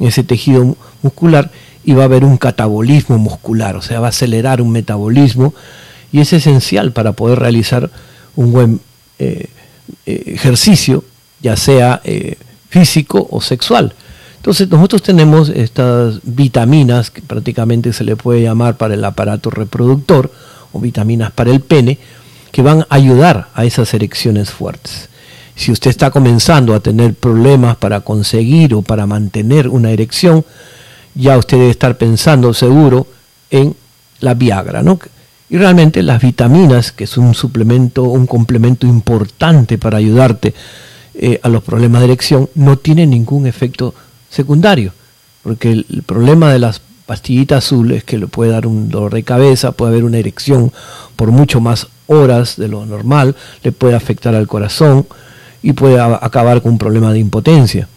ese 0.00 0.24
tejido 0.24 0.74
muscular 1.02 1.50
y 1.84 1.92
va 1.92 2.02
a 2.02 2.06
haber 2.06 2.24
un 2.24 2.38
catabolismo 2.38 3.18
muscular, 3.18 3.76
o 3.76 3.82
sea, 3.82 4.00
va 4.00 4.06
a 4.06 4.08
acelerar 4.08 4.62
un 4.62 4.72
metabolismo 4.72 5.54
y 6.10 6.20
es 6.20 6.32
esencial 6.32 6.92
para 6.92 7.12
poder 7.12 7.38
realizar 7.38 7.90
un 8.34 8.52
buen 8.52 8.80
eh, 9.18 9.48
eh, 10.06 10.22
ejercicio, 10.26 11.04
ya 11.42 11.56
sea 11.56 12.00
eh, 12.04 12.36
físico 12.68 13.26
o 13.30 13.40
sexual. 13.40 13.94
Entonces 14.36 14.68
nosotros 14.68 15.02
tenemos 15.02 15.48
estas 15.50 16.20
vitaminas 16.24 17.10
que 17.10 17.22
prácticamente 17.22 17.92
se 17.92 18.04
le 18.04 18.16
puede 18.16 18.42
llamar 18.42 18.76
para 18.76 18.94
el 18.94 19.04
aparato 19.04 19.50
reproductor 19.50 20.32
o 20.72 20.80
vitaminas 20.80 21.30
para 21.30 21.50
el 21.50 21.60
pene 21.60 21.98
que 22.50 22.62
van 22.62 22.80
a 22.80 22.86
ayudar 22.90 23.48
a 23.54 23.64
esas 23.64 23.92
erecciones 23.94 24.50
fuertes. 24.50 25.08
Si 25.54 25.70
usted 25.70 25.90
está 25.90 26.10
comenzando 26.10 26.74
a 26.74 26.80
tener 26.80 27.14
problemas 27.14 27.76
para 27.76 28.00
conseguir 28.00 28.74
o 28.74 28.82
para 28.82 29.06
mantener 29.06 29.68
una 29.68 29.90
erección, 29.90 30.44
ya 31.14 31.36
usted 31.36 31.58
debe 31.58 31.70
estar 31.70 31.96
pensando 31.98 32.54
seguro 32.54 33.06
en 33.50 33.76
la 34.20 34.34
Viagra, 34.34 34.82
¿no? 34.82 34.98
Y 35.50 35.58
realmente 35.58 36.02
las 36.02 36.22
vitaminas, 36.22 36.92
que 36.92 37.04
es 37.04 37.18
un 37.18 37.34
suplemento, 37.34 38.04
un 38.04 38.26
complemento 38.26 38.86
importante 38.86 39.76
para 39.76 39.98
ayudarte 39.98 40.54
eh, 41.14 41.40
a 41.42 41.48
los 41.48 41.62
problemas 41.62 42.00
de 42.00 42.06
erección, 42.06 42.48
no 42.54 42.78
tienen 42.78 43.10
ningún 43.10 43.46
efecto 43.46 43.94
secundario, 44.30 44.92
porque 45.42 45.70
el, 45.70 46.02
problema 46.06 46.52
de 46.52 46.58
las 46.58 46.80
pastillitas 47.06 47.66
azules 47.66 47.98
es 47.98 48.04
que 48.04 48.18
le 48.18 48.26
puede 48.26 48.50
dar 48.50 48.66
un 48.66 48.88
dolor 48.88 49.12
de 49.12 49.22
cabeza, 49.22 49.72
puede 49.72 49.92
haber 49.92 50.04
una 50.04 50.18
erección 50.18 50.72
por 51.16 51.30
mucho 51.30 51.60
más 51.60 51.88
horas 52.06 52.56
de 52.56 52.68
lo 52.68 52.86
normal, 52.86 53.36
le 53.62 53.72
puede 53.72 53.94
afectar 53.94 54.34
al 54.34 54.48
corazón 54.48 55.06
y 55.62 55.72
puede 55.74 56.00
acabar 56.00 56.62
con 56.62 56.72
un 56.72 56.78
problema 56.78 57.12
de 57.12 57.18
impotencia. 57.18 57.88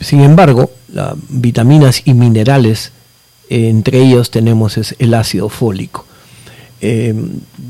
Sin 0.00 0.20
embargo, 0.20 0.70
las 0.92 1.14
vitaminas 1.28 2.02
y 2.04 2.14
minerales, 2.14 2.92
eh, 3.48 3.68
entre 3.68 4.02
ellos 4.02 4.30
tenemos 4.30 4.78
el 4.98 5.14
ácido 5.14 5.48
fólico. 5.48 6.06
Eh, 6.80 7.14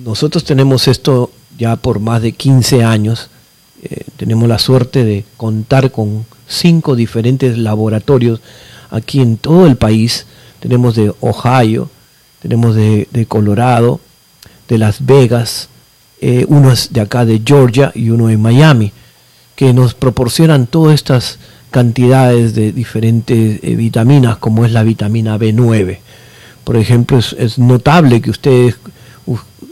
nosotros 0.05 0.45
tenemos 0.45 0.89
esto 0.89 1.31
ya 1.59 1.77
por 1.77 2.01
más 2.01 2.23
de 2.23 2.33
15 2.33 2.85
años, 2.85 3.31
tenemos 4.17 4.49
la 4.49 4.59
suerte 4.59 5.05
de 5.05 5.25
contar 5.37 5.91
con 5.91 6.27
cinco 6.49 6.97
diferentes 6.97 7.59
laboratorios 7.59 8.41
aquí 8.91 9.21
en 9.21 9.37
todo 9.37 9.67
el 9.67 9.77
país. 9.77 10.27
Tenemos 10.61 10.95
de 10.95 11.13
Ohio, 11.21 11.91
tenemos 12.41 12.75
de, 12.75 13.27
Colorado, 13.29 14.01
de 14.69 14.79
Las 14.79 15.05
Vegas, 15.05 15.69
eh, 16.21 16.47
uno 16.49 16.73
es 16.73 16.93
de 16.93 17.01
acá 17.01 17.25
de 17.25 17.43
Georgia 17.45 17.93
y 17.95 18.11
uno 18.11 18.31
en 18.31 18.41
Miami, 18.41 18.93
que 19.55 19.73
nos 19.73 19.95
proporcionan 19.95 20.67
todas 20.67 20.95
estas 20.95 21.39
cantidades 21.71 22.55
de 22.55 22.73
diferentes 22.73 23.61
eh, 23.63 23.77
vitaminas, 23.77 24.39
como 24.39 24.65
es 24.65 24.73
la 24.73 24.83
vitamina 24.83 25.39
B9. 25.39 25.99
Por 26.65 26.77
ejemplo, 26.77 27.19
es, 27.19 27.59
notable 27.59 28.21
que 28.21 28.31
ustedes 28.31 28.77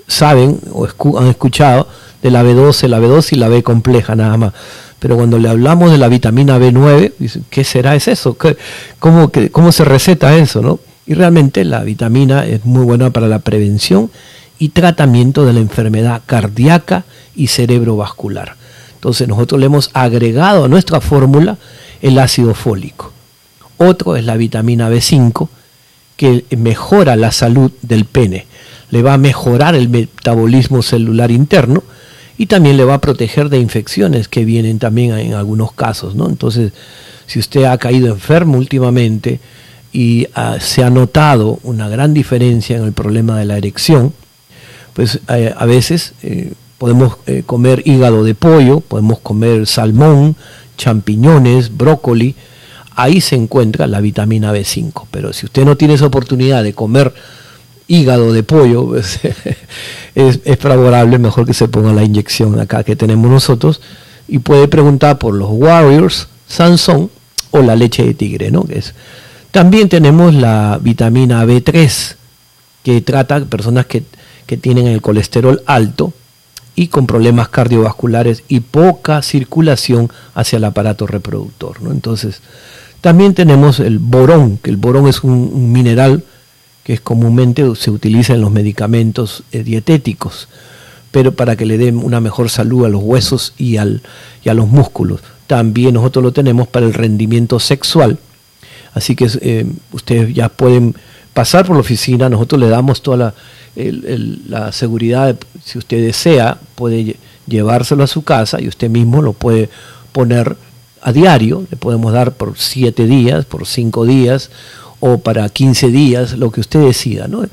saben 0.06 0.60
o 0.72 0.86
han 1.18 1.26
escuchado 1.28 1.88
de 2.22 2.30
la 2.30 2.42
B12, 2.42 2.88
la 2.88 3.00
B2 3.00 3.32
y 3.32 3.36
la 3.36 3.48
B 3.48 3.62
compleja 3.62 4.14
nada 4.14 4.36
más. 4.36 4.52
Pero 4.98 5.16
cuando 5.16 5.38
le 5.38 5.48
hablamos 5.48 5.90
de 5.90 5.98
la 5.98 6.08
vitamina 6.08 6.58
B9, 6.58 7.12
dicen, 7.18 7.44
¿qué 7.50 7.64
será 7.64 7.94
es 7.94 8.08
eso? 8.08 8.36
cómo, 8.98 9.30
¿Cómo 9.52 9.72
se 9.72 9.84
receta 9.84 10.36
eso? 10.36 10.62
¿no? 10.62 10.80
Y 11.06 11.14
realmente 11.14 11.64
la 11.64 11.82
vitamina 11.82 12.46
es 12.46 12.64
muy 12.64 12.84
buena 12.84 13.10
para 13.10 13.28
la 13.28 13.40
prevención 13.40 14.10
y 14.58 14.70
tratamiento 14.70 15.44
de 15.44 15.52
la 15.52 15.60
enfermedad 15.60 16.22
cardíaca 16.24 17.04
y 17.36 17.48
cerebrovascular. 17.48 18.56
Entonces 18.94 19.28
nosotros 19.28 19.60
le 19.60 19.66
hemos 19.66 19.90
agregado 19.92 20.64
a 20.64 20.68
nuestra 20.68 21.02
fórmula 21.02 21.58
el 22.00 22.18
ácido 22.18 22.54
fólico. 22.54 23.12
Otro 23.76 24.16
es 24.16 24.24
la 24.24 24.36
vitamina 24.36 24.88
B5, 24.88 25.48
que 26.16 26.44
mejora 26.56 27.16
la 27.16 27.32
salud 27.32 27.70
del 27.82 28.06
pene, 28.06 28.46
le 28.90 29.02
va 29.02 29.14
a 29.14 29.18
mejorar 29.18 29.74
el 29.74 29.88
metabolismo 29.88 30.82
celular 30.82 31.30
interno 31.30 31.82
y 32.36 32.46
también 32.46 32.76
le 32.76 32.84
va 32.84 32.94
a 32.94 33.00
proteger 33.00 33.48
de 33.48 33.58
infecciones 33.58 34.28
que 34.28 34.44
vienen 34.44 34.78
también 34.78 35.16
en 35.18 35.34
algunos 35.34 35.72
casos, 35.72 36.14
¿no? 36.14 36.28
Entonces, 36.28 36.72
si 37.26 37.38
usted 37.38 37.64
ha 37.64 37.78
caído 37.78 38.08
enfermo 38.08 38.58
últimamente 38.58 39.40
y 39.92 40.26
ah, 40.34 40.56
se 40.60 40.82
ha 40.82 40.90
notado 40.90 41.58
una 41.62 41.88
gran 41.88 42.12
diferencia 42.12 42.76
en 42.76 42.84
el 42.84 42.92
problema 42.92 43.38
de 43.38 43.44
la 43.44 43.56
erección, 43.56 44.12
pues 44.92 45.20
eh, 45.28 45.54
a 45.56 45.66
veces 45.66 46.14
eh, 46.22 46.52
podemos 46.78 47.18
eh, 47.26 47.42
comer 47.46 47.82
hígado 47.84 48.24
de 48.24 48.34
pollo, 48.34 48.80
podemos 48.80 49.20
comer 49.20 49.66
salmón, 49.66 50.36
champiñones, 50.76 51.76
brócoli, 51.76 52.34
ahí 52.96 53.20
se 53.20 53.36
encuentra 53.36 53.86
la 53.86 54.00
vitamina 54.00 54.52
B5, 54.52 55.06
pero 55.10 55.32
si 55.32 55.46
usted 55.46 55.64
no 55.64 55.76
tiene 55.76 55.94
esa 55.94 56.06
oportunidad 56.06 56.62
de 56.62 56.74
comer 56.74 57.14
hígado 57.86 58.32
de 58.32 58.42
pollo, 58.42 58.86
pues, 58.86 59.20
es, 60.14 60.40
favorable, 60.58 61.18
mejor 61.18 61.46
que 61.46 61.54
se 61.54 61.68
ponga 61.68 61.92
la 61.92 62.04
inyección 62.04 62.58
acá 62.58 62.84
que 62.84 62.96
tenemos 62.96 63.30
nosotros 63.30 63.80
y 64.28 64.38
puede 64.38 64.68
preguntar 64.68 65.18
por 65.18 65.34
los 65.34 65.48
Warriors, 65.50 66.28
Sansón 66.46 67.10
o 67.50 67.62
la 67.62 67.76
leche 67.76 68.04
de 68.04 68.14
tigre, 68.14 68.50
¿no? 68.50 68.64
es. 68.68 68.94
También 69.50 69.88
tenemos 69.88 70.34
la 70.34 70.78
vitamina 70.82 71.44
B3 71.44 72.16
que 72.82 73.00
trata 73.00 73.44
personas 73.44 73.86
que, 73.86 74.02
que 74.46 74.56
tienen 74.56 74.86
el 74.86 75.00
colesterol 75.00 75.62
alto 75.66 76.12
y 76.74 76.88
con 76.88 77.06
problemas 77.06 77.48
cardiovasculares 77.48 78.42
y 78.48 78.60
poca 78.60 79.22
circulación 79.22 80.10
hacia 80.34 80.56
el 80.56 80.64
aparato 80.64 81.06
reproductor. 81.06 81.80
¿no? 81.82 81.92
Entonces, 81.92 82.40
también 83.00 83.34
tenemos 83.34 83.78
el 83.80 83.98
borón, 83.98 84.58
que 84.58 84.70
el 84.70 84.76
borón 84.76 85.06
es 85.06 85.22
un 85.22 85.72
mineral 85.72 86.24
que 86.84 86.92
es 86.92 87.00
comúnmente 87.00 87.64
se 87.76 87.90
utiliza 87.90 88.34
en 88.34 88.42
los 88.42 88.52
medicamentos 88.52 89.42
eh, 89.52 89.62
dietéticos, 89.64 90.48
pero 91.10 91.32
para 91.32 91.56
que 91.56 91.64
le 91.64 91.78
den 91.78 91.96
una 91.96 92.20
mejor 92.20 92.50
salud 92.50 92.84
a 92.84 92.88
los 92.88 93.02
huesos 93.02 93.54
y, 93.56 93.78
al, 93.78 94.02
y 94.44 94.50
a 94.50 94.54
los 94.54 94.68
músculos. 94.68 95.20
También 95.46 95.94
nosotros 95.94 96.22
lo 96.22 96.32
tenemos 96.32 96.68
para 96.68 96.86
el 96.86 96.94
rendimiento 96.94 97.58
sexual. 97.58 98.18
Así 98.92 99.16
que 99.16 99.28
eh, 99.40 99.66
ustedes 99.92 100.34
ya 100.34 100.48
pueden 100.48 100.94
pasar 101.32 101.66
por 101.66 101.74
la 101.74 101.80
oficina, 101.80 102.28
nosotros 102.28 102.60
le 102.60 102.68
damos 102.68 103.02
toda 103.02 103.16
la, 103.16 103.34
la 104.46 104.70
seguridad, 104.70 105.36
si 105.64 105.78
usted 105.78 106.00
desea, 106.04 106.58
puede 106.76 107.16
llevárselo 107.46 108.04
a 108.04 108.06
su 108.06 108.22
casa 108.22 108.60
y 108.60 108.68
usted 108.68 108.88
mismo 108.88 109.20
lo 109.20 109.32
puede 109.32 109.68
poner 110.12 110.56
a 111.02 111.12
diario, 111.12 111.66
le 111.70 111.76
podemos 111.76 112.12
dar 112.12 112.32
por 112.32 112.56
siete 112.56 113.06
días, 113.06 113.44
por 113.44 113.66
cinco 113.66 114.06
días, 114.06 114.50
o 115.06 115.18
para 115.18 115.46
15 115.50 115.88
días, 115.88 116.32
lo 116.38 116.50
que 116.50 116.60
usted 116.60 116.80
decida. 116.80 117.28
¿no? 117.28 117.44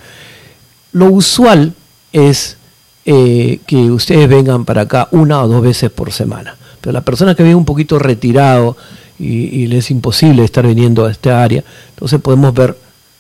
Lo 0.93 1.12
usual 1.12 1.74
es 2.14 2.56
eh, 3.06 3.60
que 3.68 3.91
ustedes 3.91 4.30
vengan 4.30 4.64
para 4.64 4.84
acá 4.84 5.10
una 5.12 5.43
o 5.43 5.49
dos 5.49 5.62
veces 5.62 5.91
por 5.91 6.14
semana. 6.14 6.56
Pero 6.80 6.93
la 6.93 7.02
persona 7.02 7.36
que 7.36 7.43
vive 7.43 7.56
un 7.56 7.66
poquito 7.66 7.99
retirado 7.99 8.78
y, 9.20 9.68
le 9.68 9.80
es 9.80 9.91
imposible 9.91 10.45
estar 10.45 10.66
viniendo 10.66 11.06
a 11.06 11.12
esta 11.12 11.43
área, 11.43 11.62
entonces 11.89 12.22
podemos 12.22 12.54
ver 12.54 12.78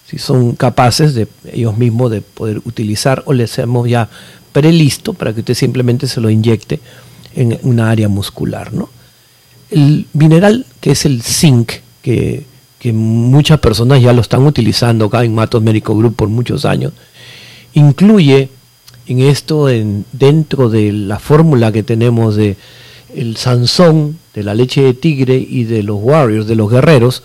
si 0.07 0.17
son 0.17 0.55
capaces 0.55 1.13
de 1.13 1.27
ellos 1.51 1.77
mismos 1.77 2.09
de 2.09 2.21
poder 2.21 2.61
utilizar 2.63 3.23
o 3.25 3.33
les 3.33 3.59
hemos 3.59 3.89
ya 3.89 4.07
prelisto 4.53 5.13
para 5.13 5.33
que 5.33 5.41
usted 5.41 5.55
simplemente 5.55 6.07
se 6.07 6.21
lo 6.21 6.29
inyecte 6.29 6.79
en 7.35 7.59
una 7.63 7.91
área 7.91 8.07
muscular. 8.07 8.71
¿no? 8.71 8.87
El 9.69 10.07
mineral 10.13 10.65
que 10.79 10.91
es 10.91 11.05
el 11.05 11.21
zinc, 11.21 11.73
que 12.01 12.45
que 12.81 12.93
muchas 12.93 13.59
personas 13.59 14.01
ya 14.01 14.11
lo 14.11 14.21
están 14.21 14.43
utilizando 14.43 15.05
acá 15.05 15.23
en 15.23 15.35
Matos 15.35 15.61
Médico 15.61 15.95
Group 15.95 16.15
por 16.15 16.29
muchos 16.29 16.65
años, 16.65 16.93
incluye 17.73 18.49
en 19.05 19.19
esto, 19.19 19.69
en, 19.69 20.03
dentro 20.11 20.67
de 20.67 20.91
la 20.91 21.19
fórmula 21.19 21.71
que 21.71 21.83
tenemos 21.83 22.35
de 22.35 22.57
el 23.15 23.37
Sansón, 23.37 24.17
de 24.33 24.41
la 24.41 24.55
leche 24.55 24.81
de 24.81 24.95
tigre 24.95 25.35
y 25.35 25.65
de 25.65 25.83
los 25.83 25.97
Warriors, 26.01 26.47
de 26.47 26.55
los 26.55 26.71
guerreros, 26.71 27.21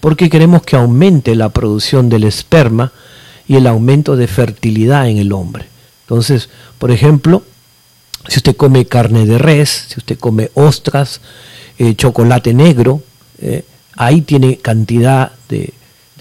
porque 0.00 0.28
queremos 0.28 0.62
que 0.62 0.74
aumente 0.74 1.36
la 1.36 1.50
producción 1.50 2.08
del 2.08 2.24
esperma 2.24 2.90
y 3.46 3.54
el 3.54 3.68
aumento 3.68 4.16
de 4.16 4.26
fertilidad 4.26 5.08
en 5.08 5.18
el 5.18 5.32
hombre. 5.32 5.66
Entonces, 6.02 6.48
por 6.78 6.90
ejemplo, 6.90 7.44
si 8.26 8.38
usted 8.38 8.56
come 8.56 8.86
carne 8.86 9.24
de 9.24 9.38
res, 9.38 9.86
si 9.86 10.00
usted 10.00 10.18
come 10.18 10.50
ostras, 10.54 11.20
eh, 11.78 11.94
chocolate 11.94 12.54
negro, 12.54 13.04
eh, 13.40 13.62
ahí 14.00 14.22
tiene 14.22 14.56
cantidad 14.56 15.30
de, 15.50 15.74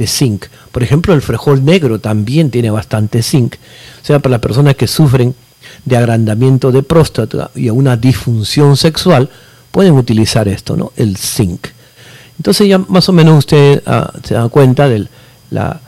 zinc. 0.06 0.48
Por 0.74 0.84
ejemplo, 0.84 1.14
el 1.14 1.22
frijol 1.22 1.64
negro 1.64 2.00
también 2.00 2.52
tiene 2.52 2.70
bastante 2.70 3.24
zinc. 3.24 3.56
O 4.02 4.06
sea, 4.06 4.20
para 4.20 4.32
las 4.32 4.42
personas 4.42 4.76
que 4.76 4.86
sufren 4.86 5.34
de 5.86 5.96
agrandamiento 5.96 6.74
de 6.74 6.84
próstata 6.84 7.52
y 7.56 7.70
una 7.70 7.96
disfunción 7.96 8.76
sexual, 8.76 9.30
pueden 9.72 9.94
utilizar 9.94 10.50
esto, 10.50 10.76
¿no? 10.76 10.92
El 10.98 11.16
zinc. 11.16 11.68
Entonces 12.38 12.68
ya 12.68 12.80
más 12.80 13.08
o 13.08 13.14
menos 13.14 13.40
usted 13.40 13.82
ah, 13.86 14.12
se 14.24 14.34
da 14.34 14.50
cuenta 14.50 14.90
de 14.90 15.08
la 15.50 15.80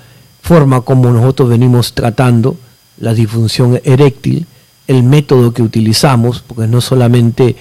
forma 0.42 0.82
como 0.82 1.10
nosotros 1.12 1.50
venimos 1.50 1.94
tratando 1.94 2.56
la 3.00 3.14
disfunción 3.14 3.82
eréctil, 3.84 4.46
el 4.88 5.04
método 5.04 5.54
que 5.54 5.62
utilizamos, 5.62 6.42
porque 6.48 6.68
no 6.68 6.80
solamente 6.80 7.58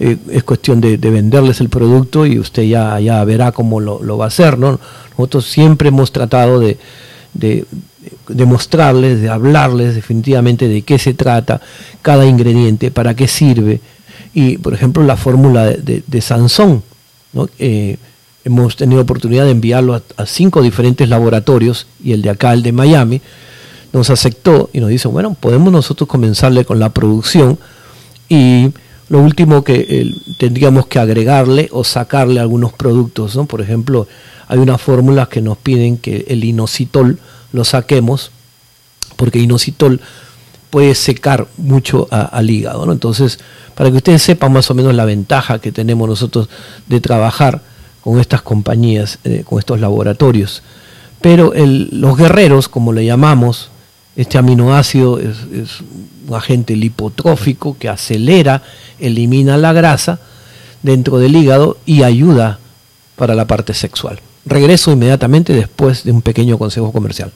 eh, 0.00 0.16
es 0.30 0.42
cuestión 0.42 0.80
de, 0.80 0.96
venderles 0.96 1.60
el 1.60 1.68
producto 1.68 2.26
y 2.26 2.38
usted 2.38 2.64
ya, 2.64 2.98
ya 3.00 3.22
verá 3.24 3.52
cómo 3.52 3.80
lo, 3.80 4.18
va 4.18 4.24
a 4.24 4.28
hacer, 4.28 4.58
¿no? 4.58 4.80
Nosotros 5.16 5.46
siempre 5.46 5.88
hemos 5.88 6.10
tratado 6.10 6.58
de, 6.58 6.78
de, 7.32 7.64
de, 8.28 8.44
mostrarles, 8.44 9.20
de 9.20 9.28
hablarles 9.28 9.94
definitivamente 9.94 10.66
de 10.66 10.82
qué 10.82 10.98
se 10.98 11.14
trata 11.14 11.60
cada 12.02 12.26
ingrediente, 12.26 12.90
para 12.90 13.14
qué 13.14 13.28
sirve. 13.28 13.80
Y, 14.34 14.58
por 14.58 14.74
ejemplo, 14.74 15.04
la 15.04 15.16
fórmula 15.16 15.66
de, 15.66 16.20
Sansón, 16.20 16.82
¿no? 17.32 17.48
Eh, 17.60 17.96
hemos 18.44 18.76
tenido 18.76 19.00
oportunidad 19.00 19.44
de 19.44 19.52
enviarlo 19.52 19.94
a, 20.16 20.26
cinco 20.26 20.62
diferentes 20.62 21.08
laboratorios 21.08 21.86
y 22.02 22.12
el 22.12 22.22
de 22.22 22.30
acá, 22.30 22.52
el 22.52 22.62
de 22.62 22.72
Miami, 22.72 23.20
nos 23.92 24.10
aceptó 24.10 24.70
y 24.72 24.80
nos 24.80 24.90
dice, 24.90 25.08
bueno, 25.08 25.34
podemos 25.38 25.72
nosotros 25.72 26.08
comenzarle 26.08 26.64
con 26.64 26.78
la 26.78 26.90
producción 26.90 27.58
y 28.28 28.70
lo 29.14 29.20
último 29.20 29.62
que 29.62 30.12
tendríamos 30.38 30.88
que 30.88 30.98
agregarle 30.98 31.68
o 31.70 31.84
sacarle 31.84 32.40
algunos 32.40 32.72
productos, 32.72 33.36
¿no? 33.36 33.46
Por 33.46 33.60
ejemplo, 33.60 34.08
hay 34.48 34.58
unas 34.58 34.82
fórmulas 34.82 35.28
que 35.28 35.40
nos 35.40 35.56
piden 35.56 35.98
que 35.98 36.24
el 36.26 36.42
inositol 36.42 37.20
lo 37.52 37.62
saquemos, 37.62 38.32
porque 39.14 39.38
inositol 39.38 40.00
puede 40.68 40.96
secar 40.96 41.46
mucho 41.58 42.08
al 42.10 42.50
hígado, 42.50 42.86
¿no? 42.86 42.90
Entonces, 42.90 43.38
para 43.76 43.88
que 43.92 43.98
ustedes 43.98 44.20
sepan 44.20 44.52
más 44.52 44.68
o 44.72 44.74
menos 44.74 44.92
la 44.92 45.04
ventaja 45.04 45.60
que 45.60 45.70
tenemos 45.70 46.08
nosotros 46.08 46.48
de 46.88 47.00
trabajar 47.00 47.62
con 48.00 48.18
estas 48.18 48.42
compañías, 48.42 49.20
eh, 49.22 49.44
con 49.46 49.60
estos 49.60 49.78
laboratorios. 49.78 50.64
Pero 51.20 51.52
los 51.54 52.16
guerreros, 52.16 52.68
como 52.68 52.92
le 52.92 53.04
llamamos, 53.04 53.70
este 54.16 54.38
aminoácido 54.38 55.20
es, 55.20 55.36
un 56.26 56.34
agente 56.34 56.76
lipotrófico 56.76 57.76
que 57.78 57.88
acelera, 57.88 58.62
elimina 58.98 59.56
la 59.56 59.72
grasa 59.72 60.18
dentro 60.82 61.18
del 61.18 61.36
hígado 61.36 61.78
y 61.86 62.02
ayuda 62.02 62.58
para 63.16 63.34
la 63.34 63.46
parte 63.46 63.74
sexual. 63.74 64.20
Regreso 64.44 64.92
inmediatamente 64.92 65.52
después 65.54 66.04
de 66.04 66.12
un 66.12 66.22
pequeño 66.22 66.58
consejo 66.58 66.92
comercial. 66.92 67.32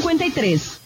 53. 0.00 0.85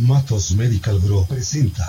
Matos 0.00 0.52
Medical 0.52 0.98
Group 1.00 1.28
presenta 1.28 1.86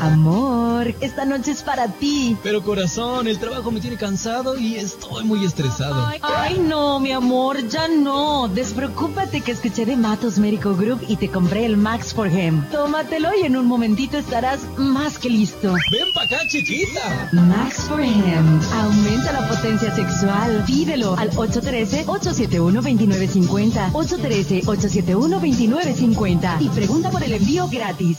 Amor, 0.00 0.94
esta 1.00 1.24
noche 1.26 1.50
es 1.50 1.62
para 1.62 1.88
ti. 1.88 2.36
Pero 2.42 2.62
corazón, 2.62 3.28
el 3.28 3.38
trabajo 3.38 3.70
me 3.70 3.80
tiene 3.80 3.98
cansado 3.98 4.56
y 4.58 4.76
estoy 4.76 5.24
muy 5.24 5.44
estresado. 5.44 6.08
Ay, 6.22 6.58
no, 6.58 6.98
mi 7.00 7.12
amor, 7.12 7.68
ya 7.68 7.86
no. 7.86 8.48
Despreocúpate 8.48 9.42
que 9.42 9.52
escuché 9.52 9.84
de 9.84 9.96
Matos 9.96 10.38
Medical 10.38 10.74
Group 10.74 11.02
y 11.06 11.16
te 11.16 11.28
compré 11.28 11.66
el 11.66 11.76
Max 11.76 12.14
for 12.14 12.28
Him. 12.28 12.64
Tómatelo 12.70 13.28
y 13.40 13.44
en 13.44 13.58
un 13.58 13.66
momentito 13.66 14.16
estarás 14.16 14.60
más 14.78 15.18
que 15.18 15.28
listo. 15.28 15.74
Ven 15.92 16.08
pa' 16.14 16.22
acá, 16.22 16.38
chiquita. 16.48 17.28
Max 17.32 17.82
for 17.86 18.00
Him. 18.00 18.60
Aumenta 18.72 19.32
la 19.32 19.46
potencia 19.48 19.94
sexual. 19.94 20.64
Pídelo 20.66 21.14
al 21.18 21.30
813-871-2950. 21.32 23.92
813-871-2950. 23.92 26.56
Y 26.60 26.70
pregunta 26.70 27.10
por 27.10 27.22
el 27.22 27.34
envío 27.34 27.68
gratis. 27.68 28.16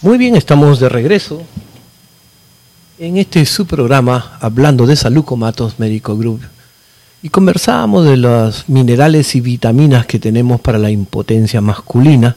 Muy 0.02 0.18
bien, 0.18 0.34
estamos 0.34 0.80
de 0.80 0.88
regreso 0.88 1.44
en 2.98 3.18
este 3.18 3.46
su 3.46 3.64
programa 3.66 4.36
hablando 4.40 4.86
de 4.86 4.96
salud 4.96 5.24
con 5.24 5.38
Matos 5.40 5.78
Médico 5.78 6.16
Group 6.16 6.40
y 7.22 7.28
conversábamos 7.28 8.06
de 8.06 8.16
los 8.16 8.68
minerales 8.68 9.36
y 9.36 9.40
vitaminas 9.40 10.06
que 10.06 10.18
tenemos 10.18 10.60
para 10.60 10.78
la 10.78 10.90
impotencia 10.90 11.60
masculina. 11.60 12.34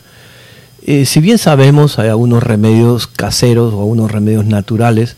Eh, 0.92 1.06
si 1.06 1.20
bien 1.20 1.38
sabemos, 1.38 2.00
hay 2.00 2.10
algunos 2.10 2.42
remedios 2.42 3.06
caseros 3.06 3.76
o 3.76 3.82
algunos 3.82 4.10
remedios 4.10 4.46
naturales 4.46 5.18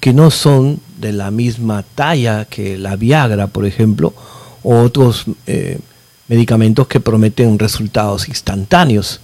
que 0.00 0.14
no 0.14 0.30
son 0.30 0.80
de 0.98 1.12
la 1.12 1.30
misma 1.30 1.84
talla 1.94 2.46
que 2.46 2.78
la 2.78 2.96
Viagra, 2.96 3.48
por 3.48 3.66
ejemplo, 3.66 4.14
o 4.62 4.78
otros 4.78 5.26
eh, 5.46 5.78
medicamentos 6.26 6.86
que 6.86 7.00
prometen 7.00 7.58
resultados 7.58 8.30
instantáneos. 8.30 9.20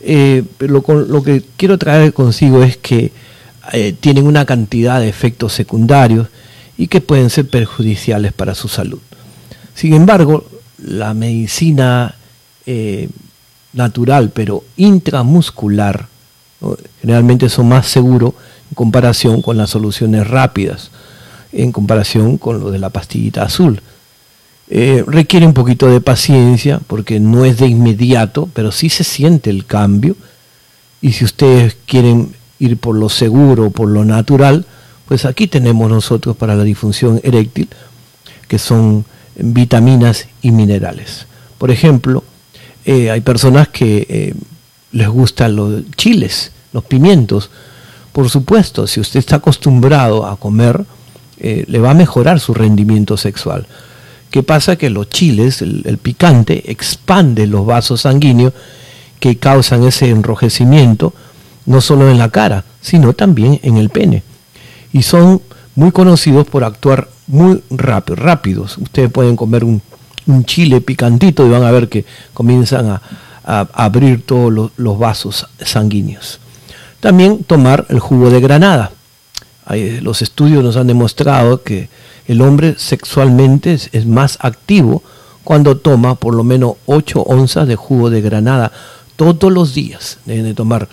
Eh, 0.00 0.42
lo, 0.60 0.82
que 1.22 1.44
quiero 1.58 1.76
traer 1.76 2.14
consigo 2.14 2.62
es 2.62 2.78
que 2.78 3.12
tienen 4.00 4.26
una 4.26 4.46
cantidad 4.46 5.00
de 5.00 5.10
efectos 5.10 5.52
secundarios 5.52 6.28
y 6.78 6.86
que 6.88 7.02
pueden 7.02 7.28
ser 7.28 7.46
perjudiciales 7.46 8.32
para 8.32 8.54
su 8.54 8.68
salud. 8.68 9.00
Sin 9.74 9.92
embargo, 9.92 10.46
la 10.78 11.12
medicina 11.12 12.14
natural, 13.72 14.30
pero 14.34 14.64
intramuscular, 14.76 16.08
¿no? 16.60 16.76
generalmente 17.00 17.48
son 17.48 17.68
más 17.68 17.86
seguros 17.86 18.34
en 18.70 18.74
comparación 18.74 19.42
con 19.42 19.56
las 19.56 19.70
soluciones 19.70 20.26
rápidas, 20.26 20.90
en 21.52 21.72
comparación 21.72 22.38
con 22.38 22.60
lo 22.60 22.70
de 22.70 22.78
la 22.78 22.90
pastillita 22.90 23.42
azul. 23.42 23.80
Eh, 24.72 25.02
requiere 25.06 25.46
un 25.46 25.52
poquito 25.52 25.88
de 25.88 26.00
paciencia 26.00 26.80
porque 26.86 27.18
no 27.18 27.44
es 27.44 27.58
de 27.58 27.66
inmediato, 27.66 28.48
pero 28.54 28.70
sí 28.70 28.88
se 28.88 29.02
siente 29.02 29.50
el 29.50 29.66
cambio. 29.66 30.16
Y 31.00 31.12
si 31.12 31.24
ustedes 31.24 31.76
quieren 31.86 32.32
ir 32.60 32.76
por 32.76 32.94
lo 32.94 33.08
seguro, 33.08 33.70
por 33.70 33.88
lo 33.88 34.04
natural, 34.04 34.64
pues 35.06 35.24
aquí 35.24 35.48
tenemos 35.48 35.90
nosotros 35.90 36.36
para 36.36 36.54
la 36.54 36.62
disfunción 36.62 37.20
eréctil, 37.24 37.68
que 38.46 38.58
son 38.58 39.04
vitaminas 39.36 40.28
y 40.40 40.52
minerales. 40.52 41.26
Por 41.58 41.72
ejemplo, 41.72 42.22
eh, 42.84 43.10
hay 43.10 43.20
personas 43.20 43.68
que 43.68 44.06
eh, 44.08 44.34
les 44.92 45.08
gustan 45.08 45.56
los 45.56 45.82
chiles, 45.96 46.52
los 46.72 46.84
pimientos. 46.84 47.50
Por 48.12 48.28
supuesto, 48.28 48.86
si 48.86 49.00
usted 49.00 49.20
está 49.20 49.36
acostumbrado 49.36 50.26
a 50.26 50.36
comer, 50.36 50.84
eh, 51.38 51.64
le 51.68 51.78
va 51.78 51.90
a 51.90 51.94
mejorar 51.94 52.40
su 52.40 52.54
rendimiento 52.54 53.16
sexual. 53.16 53.66
¿Qué 54.30 54.42
pasa? 54.42 54.76
Que 54.76 54.90
los 54.90 55.08
chiles, 55.08 55.62
el, 55.62 55.98
picante, 55.98 56.70
expande 56.70 57.46
los 57.46 57.66
vasos 57.66 58.02
sanguíneos 58.02 58.52
que 59.18 59.36
causan 59.36 59.84
ese 59.84 60.08
enrojecimiento, 60.08 61.12
no 61.66 61.80
solo 61.80 62.10
en 62.10 62.18
la 62.18 62.30
cara, 62.30 62.64
sino 62.80 63.12
también 63.12 63.58
en 63.62 63.76
el 63.76 63.90
pene. 63.90 64.22
Y 64.92 65.02
son 65.02 65.42
muy 65.74 65.90
conocidos 65.90 66.46
por 66.46 66.64
actuar 66.64 67.08
muy 67.26 67.62
rápido, 67.70 68.16
rápidos. 68.16 68.78
Ustedes 68.78 69.10
pueden 69.10 69.36
comer 69.36 69.64
un, 69.64 69.82
un 70.30 70.44
chile 70.44 70.80
picantito 70.80 71.46
y 71.46 71.50
van 71.50 71.64
a 71.64 71.70
ver 71.70 71.88
que 71.88 72.04
comienzan 72.34 72.88
a, 72.90 73.02
abrir 73.42 74.24
todos 74.24 74.70
los, 74.76 74.98
vasos 74.98 75.46
sanguíneos. 75.58 76.38
También 77.00 77.42
tomar 77.42 77.86
el 77.88 77.98
jugo 77.98 78.30
de 78.30 78.40
granada. 78.40 78.92
Hay, 79.64 80.00
los 80.00 80.22
estudios 80.22 80.62
nos 80.62 80.76
han 80.76 80.86
demostrado 80.86 81.62
que 81.62 81.88
el 82.28 82.42
hombre 82.42 82.76
sexualmente 82.78 83.72
es, 83.72 83.88
es, 83.92 84.06
más 84.06 84.38
activo 84.40 85.02
cuando 85.42 85.76
toma 85.76 86.14
por 86.14 86.34
lo 86.34 86.44
menos 86.44 86.74
8 86.86 87.22
onzas 87.22 87.66
de 87.66 87.74
jugo 87.74 88.10
de 88.10 88.20
granada 88.20 88.70
todos 89.16 89.52
los 89.52 89.74
días. 89.74 90.18
Deben 90.26 90.44
de 90.44 90.54
tomar. 90.54 90.88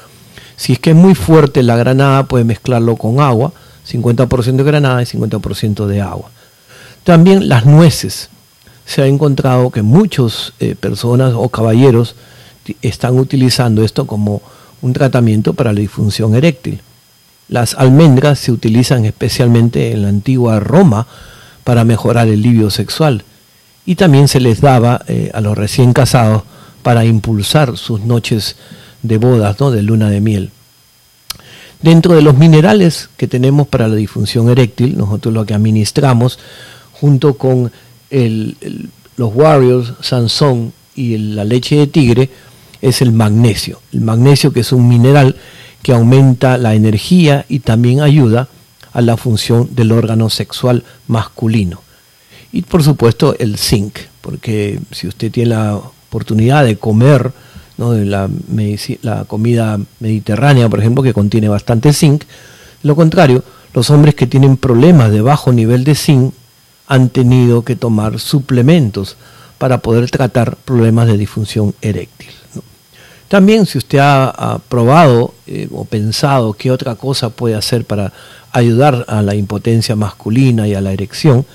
Si 0.55 0.73
es 0.73 0.79
que 0.79 0.89
es 0.89 0.95
muy 0.95 1.13
fuerte 1.13 1.61
la 1.61 1.77
granada, 1.77 2.23
puede 2.23 2.43
mezclarlo 2.43 2.95
con 2.95 3.19
agua, 3.19 3.53
50% 3.87 4.55
de 4.55 4.63
granada 4.63 5.01
y 5.01 5.05
50% 5.05 5.85
de 5.85 6.01
agua. 6.01 6.31
También 7.03 7.47
las 7.47 7.65
nueces. 7.65 8.29
Se 8.87 9.03
ha 9.03 9.05
encontrado 9.05 9.69
que 9.69 9.83
muchas 9.83 10.53
eh, 10.59 10.73
personas 10.73 11.33
o 11.35 11.49
caballeros 11.49 12.15
están 12.81 13.19
utilizando 13.19 13.83
esto 13.83 14.07
como 14.07 14.41
un 14.81 14.93
tratamiento 14.93 15.53
para 15.53 15.73
la 15.73 15.81
disfunción 15.81 16.35
eréctil. 16.35 16.81
Las 17.49 17.75
almendras 17.75 18.39
se 18.39 18.51
utilizan 18.51 19.05
especialmente 19.05 19.91
en 19.91 20.01
la 20.01 20.09
antigua 20.09 20.59
Roma 20.59 21.05
para 21.63 21.83
mejorar 21.83 22.27
el 22.29 22.41
livio 22.41 22.69
sexual 22.69 23.23
y 23.85 23.95
también 23.95 24.27
se 24.27 24.39
les 24.39 24.61
daba 24.61 25.01
eh, 25.07 25.31
a 25.33 25.41
los 25.41 25.57
recién 25.57 25.93
casados 25.93 26.43
para 26.81 27.05
impulsar 27.05 27.77
sus 27.77 28.01
noches 28.01 28.55
de 29.03 29.17
bodas, 29.17 29.59
¿no? 29.59 29.71
de 29.71 29.81
luna 29.81 30.09
de 30.09 30.21
miel. 30.21 30.51
Dentro 31.81 32.15
de 32.15 32.21
los 32.21 32.37
minerales 32.37 33.09
que 33.17 33.27
tenemos 33.27 33.67
para 33.67 33.87
la 33.87 33.95
disfunción 33.95 34.49
eréctil, 34.49 34.97
nosotros 34.97 35.33
lo 35.33 35.45
que 35.45 35.53
administramos 35.53 36.39
junto 36.93 37.37
con 37.37 37.71
el, 38.09 38.89
los 39.17 39.33
Warriors, 39.33 39.93
Sansón 40.01 40.73
y 40.95 41.17
la 41.17 41.43
leche 41.43 41.75
de 41.75 41.87
tigre 41.87 42.29
es 42.81 43.01
el 43.01 43.11
magnesio. 43.11 43.81
El 43.91 44.01
magnesio 44.01 44.53
que 44.53 44.61
es 44.61 44.71
un 44.71 44.87
mineral 44.87 45.35
que 45.81 45.93
aumenta 45.93 46.57
la 46.57 46.75
energía 46.75 47.45
y 47.49 47.59
también 47.59 48.01
ayuda 48.01 48.47
a 48.93 49.01
la 49.01 49.17
función 49.17 49.69
del 49.75 49.91
órgano 49.91 50.29
sexual 50.29 50.83
masculino. 51.07 51.81
Y 52.51 52.63
por 52.63 52.83
supuesto 52.83 53.35
el 53.37 53.57
zinc, 53.57 53.99
porque 54.21 54.79
si 54.91 55.07
usted 55.07 55.31
tiene 55.31 55.51
la 55.51 55.75
oportunidad 55.75 56.65
de 56.65 56.77
comer 56.77 57.31
¿no? 57.77 57.93
la, 57.93 58.29
la, 59.01 59.25
comida 59.25 59.79
mediterránea, 59.99 60.69
por 60.69 60.79
ejemplo, 60.79 61.03
que 61.03 61.13
contiene 61.13 61.47
bastante 61.47 61.93
zinc, 61.93 62.23
lo 62.83 62.95
contrario, 62.95 63.43
los 63.73 63.89
hombres 63.89 64.15
que 64.15 64.27
tienen 64.27 64.57
problemas 64.57 65.11
de 65.11 65.21
bajo 65.21 65.51
nivel 65.51 65.83
de 65.83 65.95
zinc 65.95 66.33
han 66.87 67.09
tenido 67.09 67.63
que 67.63 67.75
tomar 67.75 68.19
suplementos 68.19 69.17
para 69.57 69.79
poder 69.79 70.09
tratar 70.09 70.55
problemas 70.55 71.07
de 71.07 71.17
disfunción 71.17 71.73
eréctil. 71.81 72.29
También 73.27 73.65
si 73.65 73.77
usted 73.77 73.99
ha, 73.99 74.29
ha 74.29 74.59
probado 74.59 75.33
eh, 75.47 75.67
o 75.71 75.83
pensado 75.83 76.53
qué 76.53 76.71
otra 76.71 76.95
cosa 76.95 77.29
puede 77.29 77.55
hacer 77.55 77.83
para 77.83 78.13
ayudar 78.51 79.05
a 79.09 79.21
la 79.21 79.35
impotencia 79.35 79.95
masculina 79.95 80.67
y 80.67 80.73
a 80.73 80.81
la 80.81 80.93
erección, 80.93 81.45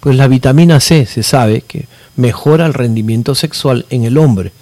pues 0.00 0.16
la 0.16 0.28
vitamina 0.28 0.80
C 0.80 1.04
se 1.04 1.22
sabe 1.22 1.60
que 1.60 1.86
mejora 2.16 2.66
el 2.66 2.74
rendimiento 2.74 3.34
sexual 3.34 3.84
en 3.90 4.04
el 4.04 4.16
hombre. 4.16 4.52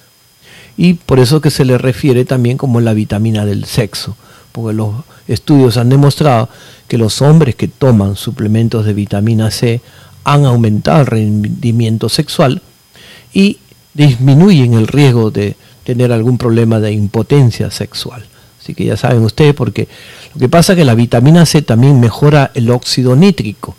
Y 0.76 0.94
por 0.94 1.18
eso 1.20 1.40
que 1.40 1.50
se 1.50 1.64
le 1.64 1.78
refiere 1.78 2.24
también 2.24 2.56
como 2.56 2.80
la 2.80 2.92
vitamina 2.92 3.44
del 3.44 3.64
sexo, 3.64 4.16
porque 4.52 4.74
los 4.74 4.94
estudios 5.28 5.76
han 5.76 5.88
demostrado 5.88 6.48
que 6.88 6.98
los 6.98 7.22
hombres 7.22 7.54
que 7.54 7.68
toman 7.68 8.16
suplementos 8.16 8.84
de 8.84 8.94
vitamina 8.94 9.50
C 9.50 9.80
han 10.32 10.44
aumentado 10.44 11.00
el 11.00 11.06
rendimiento 11.06 12.08
sexual 12.08 12.62
y 13.32 13.58
disminuyen 13.94 14.74
el 14.74 14.86
riesgo 14.86 15.30
de 15.30 15.56
tener 15.84 16.12
algún 16.12 16.38
problema 16.38 16.80
de 16.80 16.92
impotencia 16.92 17.70
sexual. 17.70 18.24
Así 18.60 18.74
que 18.74 18.84
ya 18.84 18.96
saben 18.96 19.22
ustedes, 19.22 19.54
porque 19.54 19.88
lo 20.34 20.40
que 20.40 20.48
pasa 20.48 20.72
es 20.72 20.78
que 20.78 20.84
la 20.84 20.94
vitamina 20.94 21.46
C 21.46 21.62
también 21.62 21.98
mejora 21.98 22.50
el 22.54 22.70
óxido 22.70 23.16
nítrico, 23.16 23.74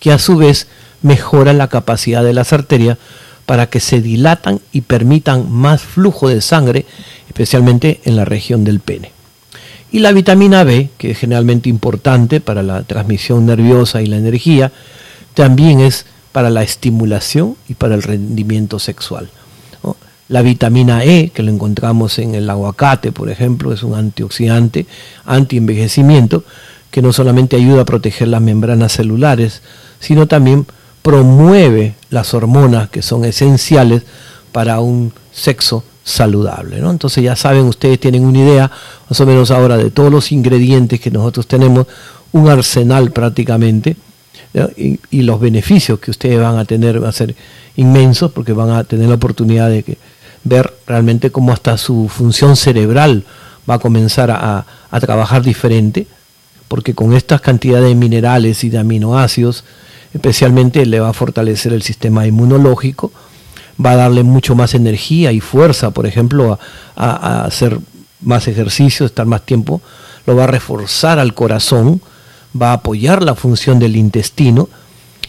que 0.00 0.10
a 0.10 0.18
su 0.18 0.36
vez 0.36 0.66
mejora 1.02 1.52
la 1.52 1.68
capacidad 1.68 2.24
de 2.24 2.32
las 2.32 2.52
arterias 2.52 2.98
para 3.46 3.66
que 3.66 3.78
se 3.78 4.00
dilatan 4.00 4.60
y 4.72 4.80
permitan 4.80 5.52
más 5.52 5.82
flujo 5.82 6.28
de 6.28 6.40
sangre, 6.40 6.86
especialmente 7.28 8.00
en 8.04 8.16
la 8.16 8.24
región 8.24 8.64
del 8.64 8.80
pene. 8.80 9.12
Y 9.92 10.00
la 10.00 10.10
vitamina 10.10 10.64
B, 10.64 10.88
que 10.98 11.12
es 11.12 11.18
generalmente 11.18 11.68
importante 11.68 12.40
para 12.40 12.64
la 12.64 12.82
transmisión 12.82 13.46
nerviosa 13.46 14.02
y 14.02 14.06
la 14.06 14.16
energía, 14.16 14.72
también 15.34 15.80
es 15.80 16.06
para 16.32 16.50
la 16.50 16.62
estimulación 16.62 17.56
y 17.68 17.74
para 17.74 17.94
el 17.94 18.02
rendimiento 18.02 18.78
sexual. 18.78 19.30
La 20.28 20.40
vitamina 20.40 21.04
E, 21.04 21.30
que 21.34 21.42
lo 21.42 21.52
encontramos 21.52 22.18
en 22.18 22.34
el 22.34 22.48
aguacate, 22.48 23.12
por 23.12 23.28
ejemplo, 23.28 23.72
es 23.74 23.82
un 23.82 23.94
antioxidante, 23.94 24.86
antienvejecimiento, 25.26 26.44
que 26.90 27.02
no 27.02 27.12
solamente 27.12 27.56
ayuda 27.56 27.82
a 27.82 27.84
proteger 27.84 28.28
las 28.28 28.40
membranas 28.40 28.92
celulares, 28.92 29.60
sino 30.00 30.26
también 30.26 30.66
promueve 31.02 31.94
las 32.08 32.32
hormonas 32.32 32.88
que 32.88 33.02
son 33.02 33.26
esenciales 33.26 34.04
para 34.52 34.80
un 34.80 35.12
sexo 35.30 35.84
saludable. 36.04 36.80
¿no? 36.80 36.90
Entonces 36.90 37.22
ya 37.22 37.36
saben, 37.36 37.64
ustedes 37.66 38.00
tienen 38.00 38.24
una 38.24 38.38
idea 38.38 38.70
más 39.10 39.20
o 39.20 39.26
menos 39.26 39.50
ahora 39.50 39.76
de 39.76 39.90
todos 39.90 40.10
los 40.10 40.32
ingredientes 40.32 41.00
que 41.00 41.10
nosotros 41.10 41.46
tenemos, 41.46 41.86
un 42.32 42.48
arsenal 42.48 43.10
prácticamente, 43.10 43.96
y, 44.76 45.22
los 45.22 45.40
beneficios 45.40 45.98
que 45.98 46.10
ustedes 46.10 46.40
van 46.40 46.58
a 46.58 46.64
tener 46.64 47.00
van 47.00 47.08
a 47.08 47.12
ser 47.12 47.34
inmensos 47.76 48.30
porque 48.30 48.52
van 48.52 48.70
a 48.70 48.84
tener 48.84 49.08
la 49.08 49.16
oportunidad 49.16 49.68
de 49.68 49.98
ver 50.44 50.72
realmente 50.86 51.30
cómo 51.30 51.52
hasta 51.52 51.76
su 51.76 52.08
función 52.08 52.56
cerebral 52.56 53.24
va 53.68 53.74
a 53.74 53.78
comenzar 53.78 54.30
a, 54.30 54.64
a 54.90 55.00
trabajar 55.00 55.42
diferente, 55.42 56.06
porque 56.68 56.94
con 56.94 57.14
estas 57.14 57.40
cantidades 57.40 57.88
de 57.88 57.94
minerales 57.94 58.62
y 58.62 58.68
de 58.68 58.78
aminoácidos, 58.78 59.64
especialmente 60.12 60.86
le 60.86 61.00
va 61.00 61.08
a 61.08 61.14
fortalecer 61.14 61.72
el 61.72 61.82
sistema 61.82 62.26
inmunológico, 62.26 63.10
va 63.84 63.92
a 63.92 63.96
darle 63.96 64.22
mucho 64.22 64.54
más 64.54 64.74
energía 64.74 65.32
y 65.32 65.40
fuerza, 65.40 65.90
por 65.90 66.06
ejemplo, 66.06 66.58
a, 66.94 67.10
a, 67.10 67.44
hacer 67.44 67.78
más 68.20 68.46
ejercicio, 68.46 69.06
estar 69.06 69.26
más 69.26 69.42
tiempo, 69.42 69.80
lo 70.26 70.36
va 70.36 70.44
a 70.44 70.46
reforzar 70.46 71.18
al 71.18 71.34
corazón, 71.34 72.00
va 72.60 72.70
a 72.70 72.74
apoyar 72.74 73.22
la 73.22 73.34
función 73.34 73.78
del 73.78 73.96
intestino 73.96 74.68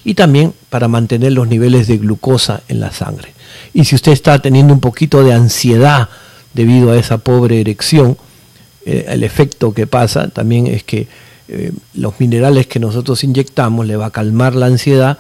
y 0.04 0.14
también 0.14 0.54
para 0.70 0.88
mantener 0.88 1.32
los 1.32 1.48
niveles 1.48 1.88
de 1.88 1.98
glucosa 1.98 2.62
en 2.68 2.80
la 2.80 2.92
sangre. 2.92 3.34
Y 3.74 3.86
si 3.86 3.96
usted 3.96 4.12
está 4.12 4.40
teniendo 4.40 4.74
un 4.74 4.80
poquito 4.80 5.24
de 5.24 5.34
ansiedad 5.34 6.10
debido 6.54 6.92
a 6.92 6.98
esa 6.98 7.18
pobre 7.18 7.60
erección, 7.60 8.18
eh, 8.86 9.06
el 9.10 9.24
efecto 9.24 9.74
que 9.74 9.88
pasa 9.88 10.30
también 10.30 10.68
es 10.68 10.84
que 10.84 11.08
eh, 11.48 11.72
los 11.94 12.20
minerales 12.20 12.68
que 12.68 12.80
nosotros 12.80 13.24
inyectamos 13.24 13.86
le 13.86 13.96
va 13.96 14.08
a 14.08 14.12
calmar 14.12 14.56
la 14.56 14.68
ansiedad 14.68 15.18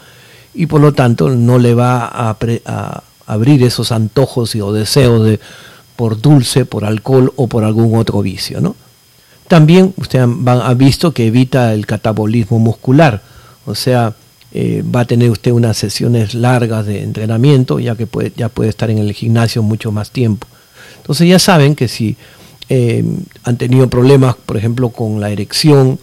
y 0.53 0.67
por 0.67 0.81
lo 0.81 0.93
tanto 0.93 1.29
no 1.29 1.59
le 1.59 1.73
va 1.73 2.05
a, 2.05 2.37
a 2.65 3.03
abrir 3.25 3.63
esos 3.63 3.91
antojos 3.91 4.55
y, 4.55 4.61
o 4.61 4.71
deseos 4.71 5.25
de, 5.25 5.39
por 5.95 6.21
dulce, 6.21 6.65
por 6.65 6.85
alcohol 6.85 7.33
o 7.35 7.47
por 7.47 7.63
algún 7.63 7.97
otro 7.97 8.21
vicio. 8.21 8.61
¿no? 8.61 8.75
También 9.47 9.93
usted 9.97 10.19
ha 10.19 10.73
visto 10.73 11.13
que 11.13 11.27
evita 11.27 11.73
el 11.73 11.85
catabolismo 11.85 12.59
muscular, 12.59 13.21
o 13.65 13.75
sea, 13.75 14.13
eh, 14.51 14.83
va 14.83 15.01
a 15.01 15.05
tener 15.05 15.29
usted 15.29 15.51
unas 15.51 15.77
sesiones 15.77 16.33
largas 16.33 16.85
de 16.85 17.03
entrenamiento, 17.03 17.79
ya 17.79 17.95
que 17.95 18.07
puede, 18.07 18.31
ya 18.35 18.49
puede 18.49 18.69
estar 18.69 18.89
en 18.89 18.99
el 18.99 19.13
gimnasio 19.13 19.61
mucho 19.61 19.91
más 19.91 20.11
tiempo. 20.11 20.47
Entonces 20.97 21.27
ya 21.27 21.39
saben 21.39 21.75
que 21.75 21.87
si 21.87 22.15
eh, 22.69 23.03
han 23.43 23.57
tenido 23.57 23.89
problemas, 23.89 24.35
por 24.45 24.57
ejemplo, 24.57 24.89
con 24.89 25.19
la 25.19 25.29
erección 25.29 25.99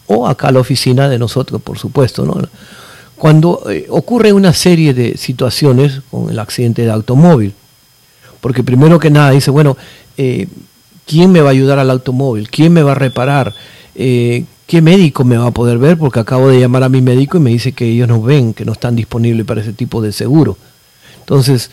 o 0.07 0.27
acá 0.27 0.49
a 0.49 0.51
la 0.51 0.59
oficina 0.59 1.07
de 1.07 1.17
nosotros, 1.17 1.61
por 1.61 1.79
supuesto. 1.79 2.25
¿no? 2.25 2.41
Cuando 3.15 3.63
eh, 3.69 3.85
ocurre 3.89 4.33
una 4.33 4.51
serie 4.51 4.93
de 4.93 5.17
situaciones 5.17 6.01
con 6.11 6.29
el 6.29 6.39
accidente 6.39 6.81
de 6.81 6.91
automóvil, 6.91 7.53
porque 8.41 8.63
primero 8.63 8.99
que 8.99 9.09
nada 9.09 9.31
dice, 9.31 9.51
bueno, 9.51 9.77
eh, 10.17 10.47
¿quién 11.05 11.31
me 11.31 11.41
va 11.41 11.49
a 11.49 11.51
ayudar 11.51 11.79
al 11.79 11.89
automóvil? 11.89 12.49
¿Quién 12.49 12.73
me 12.73 12.83
va 12.83 12.91
a 12.91 12.95
reparar? 12.95 13.53
Eh, 13.95 14.45
¿Qué 14.67 14.81
médico 14.81 15.23
me 15.23 15.37
va 15.37 15.47
a 15.47 15.51
poder 15.51 15.77
ver? 15.77 15.97
Porque 15.97 16.19
acabo 16.19 16.49
de 16.49 16.59
llamar 16.59 16.83
a 16.83 16.89
mi 16.89 17.01
médico 17.01 17.37
y 17.37 17.41
me 17.41 17.51
dice 17.51 17.73
que 17.73 17.85
ellos 17.85 18.07
no 18.07 18.21
ven, 18.21 18.53
que 18.53 18.65
no 18.65 18.73
están 18.73 18.95
disponibles 18.95 19.45
para 19.45 19.61
ese 19.61 19.73
tipo 19.73 20.01
de 20.01 20.11
seguro. 20.11 20.57
Entonces, 21.19 21.71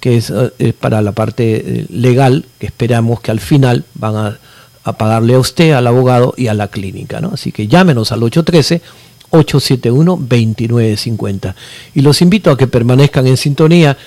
que 0.00 0.16
es, 0.16 0.32
eh, 0.58 0.72
para 0.78 1.02
la 1.02 1.12
parte 1.12 1.56
eh, 1.56 1.86
legal, 1.90 2.46
que 2.58 2.66
esperamos 2.66 3.20
que 3.20 3.30
al 3.30 3.40
final 3.40 3.84
van 3.94 4.16
a, 4.16 4.38
a, 4.84 4.92
pagarle 4.94 5.34
a 5.34 5.38
usted, 5.38 5.72
al 5.72 5.86
abogado 5.86 6.32
y 6.38 6.46
a 6.46 6.54
la 6.54 6.68
clínica. 6.68 7.20
¿no? 7.20 7.32
Así 7.34 7.52
que 7.52 7.68
llámenos 7.68 8.12
al 8.12 8.22
813. 8.22 8.80
871-2950. 9.34 11.54
Y 11.94 12.02
los 12.02 12.22
invito 12.22 12.52
a 12.52 12.56
que 12.56 12.68
permanezcan 12.68 13.26
en 13.26 13.36
sintonía 13.36 13.98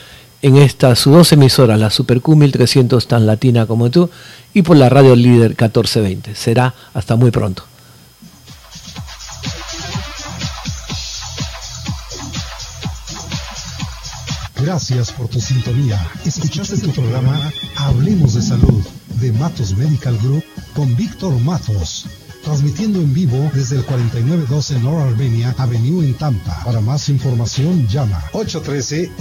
en 0.42 0.58
estas 0.58 1.06
dos 1.06 1.32
emisoras, 1.32 1.80
la 1.80 1.90
Super 1.90 2.22
Q 2.22 2.36
1300 2.36 3.08
tan 3.08 3.26
latina 3.26 3.66
como 3.66 3.90
tú 3.90 4.10
y 4.54 4.62
por 4.62 4.78
la 4.78 4.90
radio 4.90 5.16
líder 5.16 5.50
1420. 5.50 6.36
Será 6.36 6.74
hasta 6.94 7.16
muy 7.16 7.32
pronto. 7.32 7.64
Gracias 14.68 15.12
por 15.12 15.28
tu 15.28 15.40
sintonía. 15.40 15.98
Escuchaste 16.26 16.78
tu 16.80 16.92
programa 16.92 17.52
Hablemos 17.78 18.34
de 18.34 18.42
Salud 18.42 18.84
de 19.22 19.32
Matos 19.32 19.76
Medical 19.78 20.18
Group 20.18 20.44
con 20.76 20.96
Víctor 20.96 21.40
Matos. 21.42 22.06
Transmitiendo 22.44 23.00
en 23.00 23.14
vivo 23.14 23.52
desde 23.54 23.76
el 23.76 23.86
4912 23.86 24.80
North 24.80 25.08
Albania 25.08 25.54
Avenue 25.58 26.04
en 26.04 26.14
Tampa. 26.16 26.64
Para 26.66 26.82
más 26.82 27.08
información 27.10 27.88
llama 27.88 28.24
813 28.34 29.12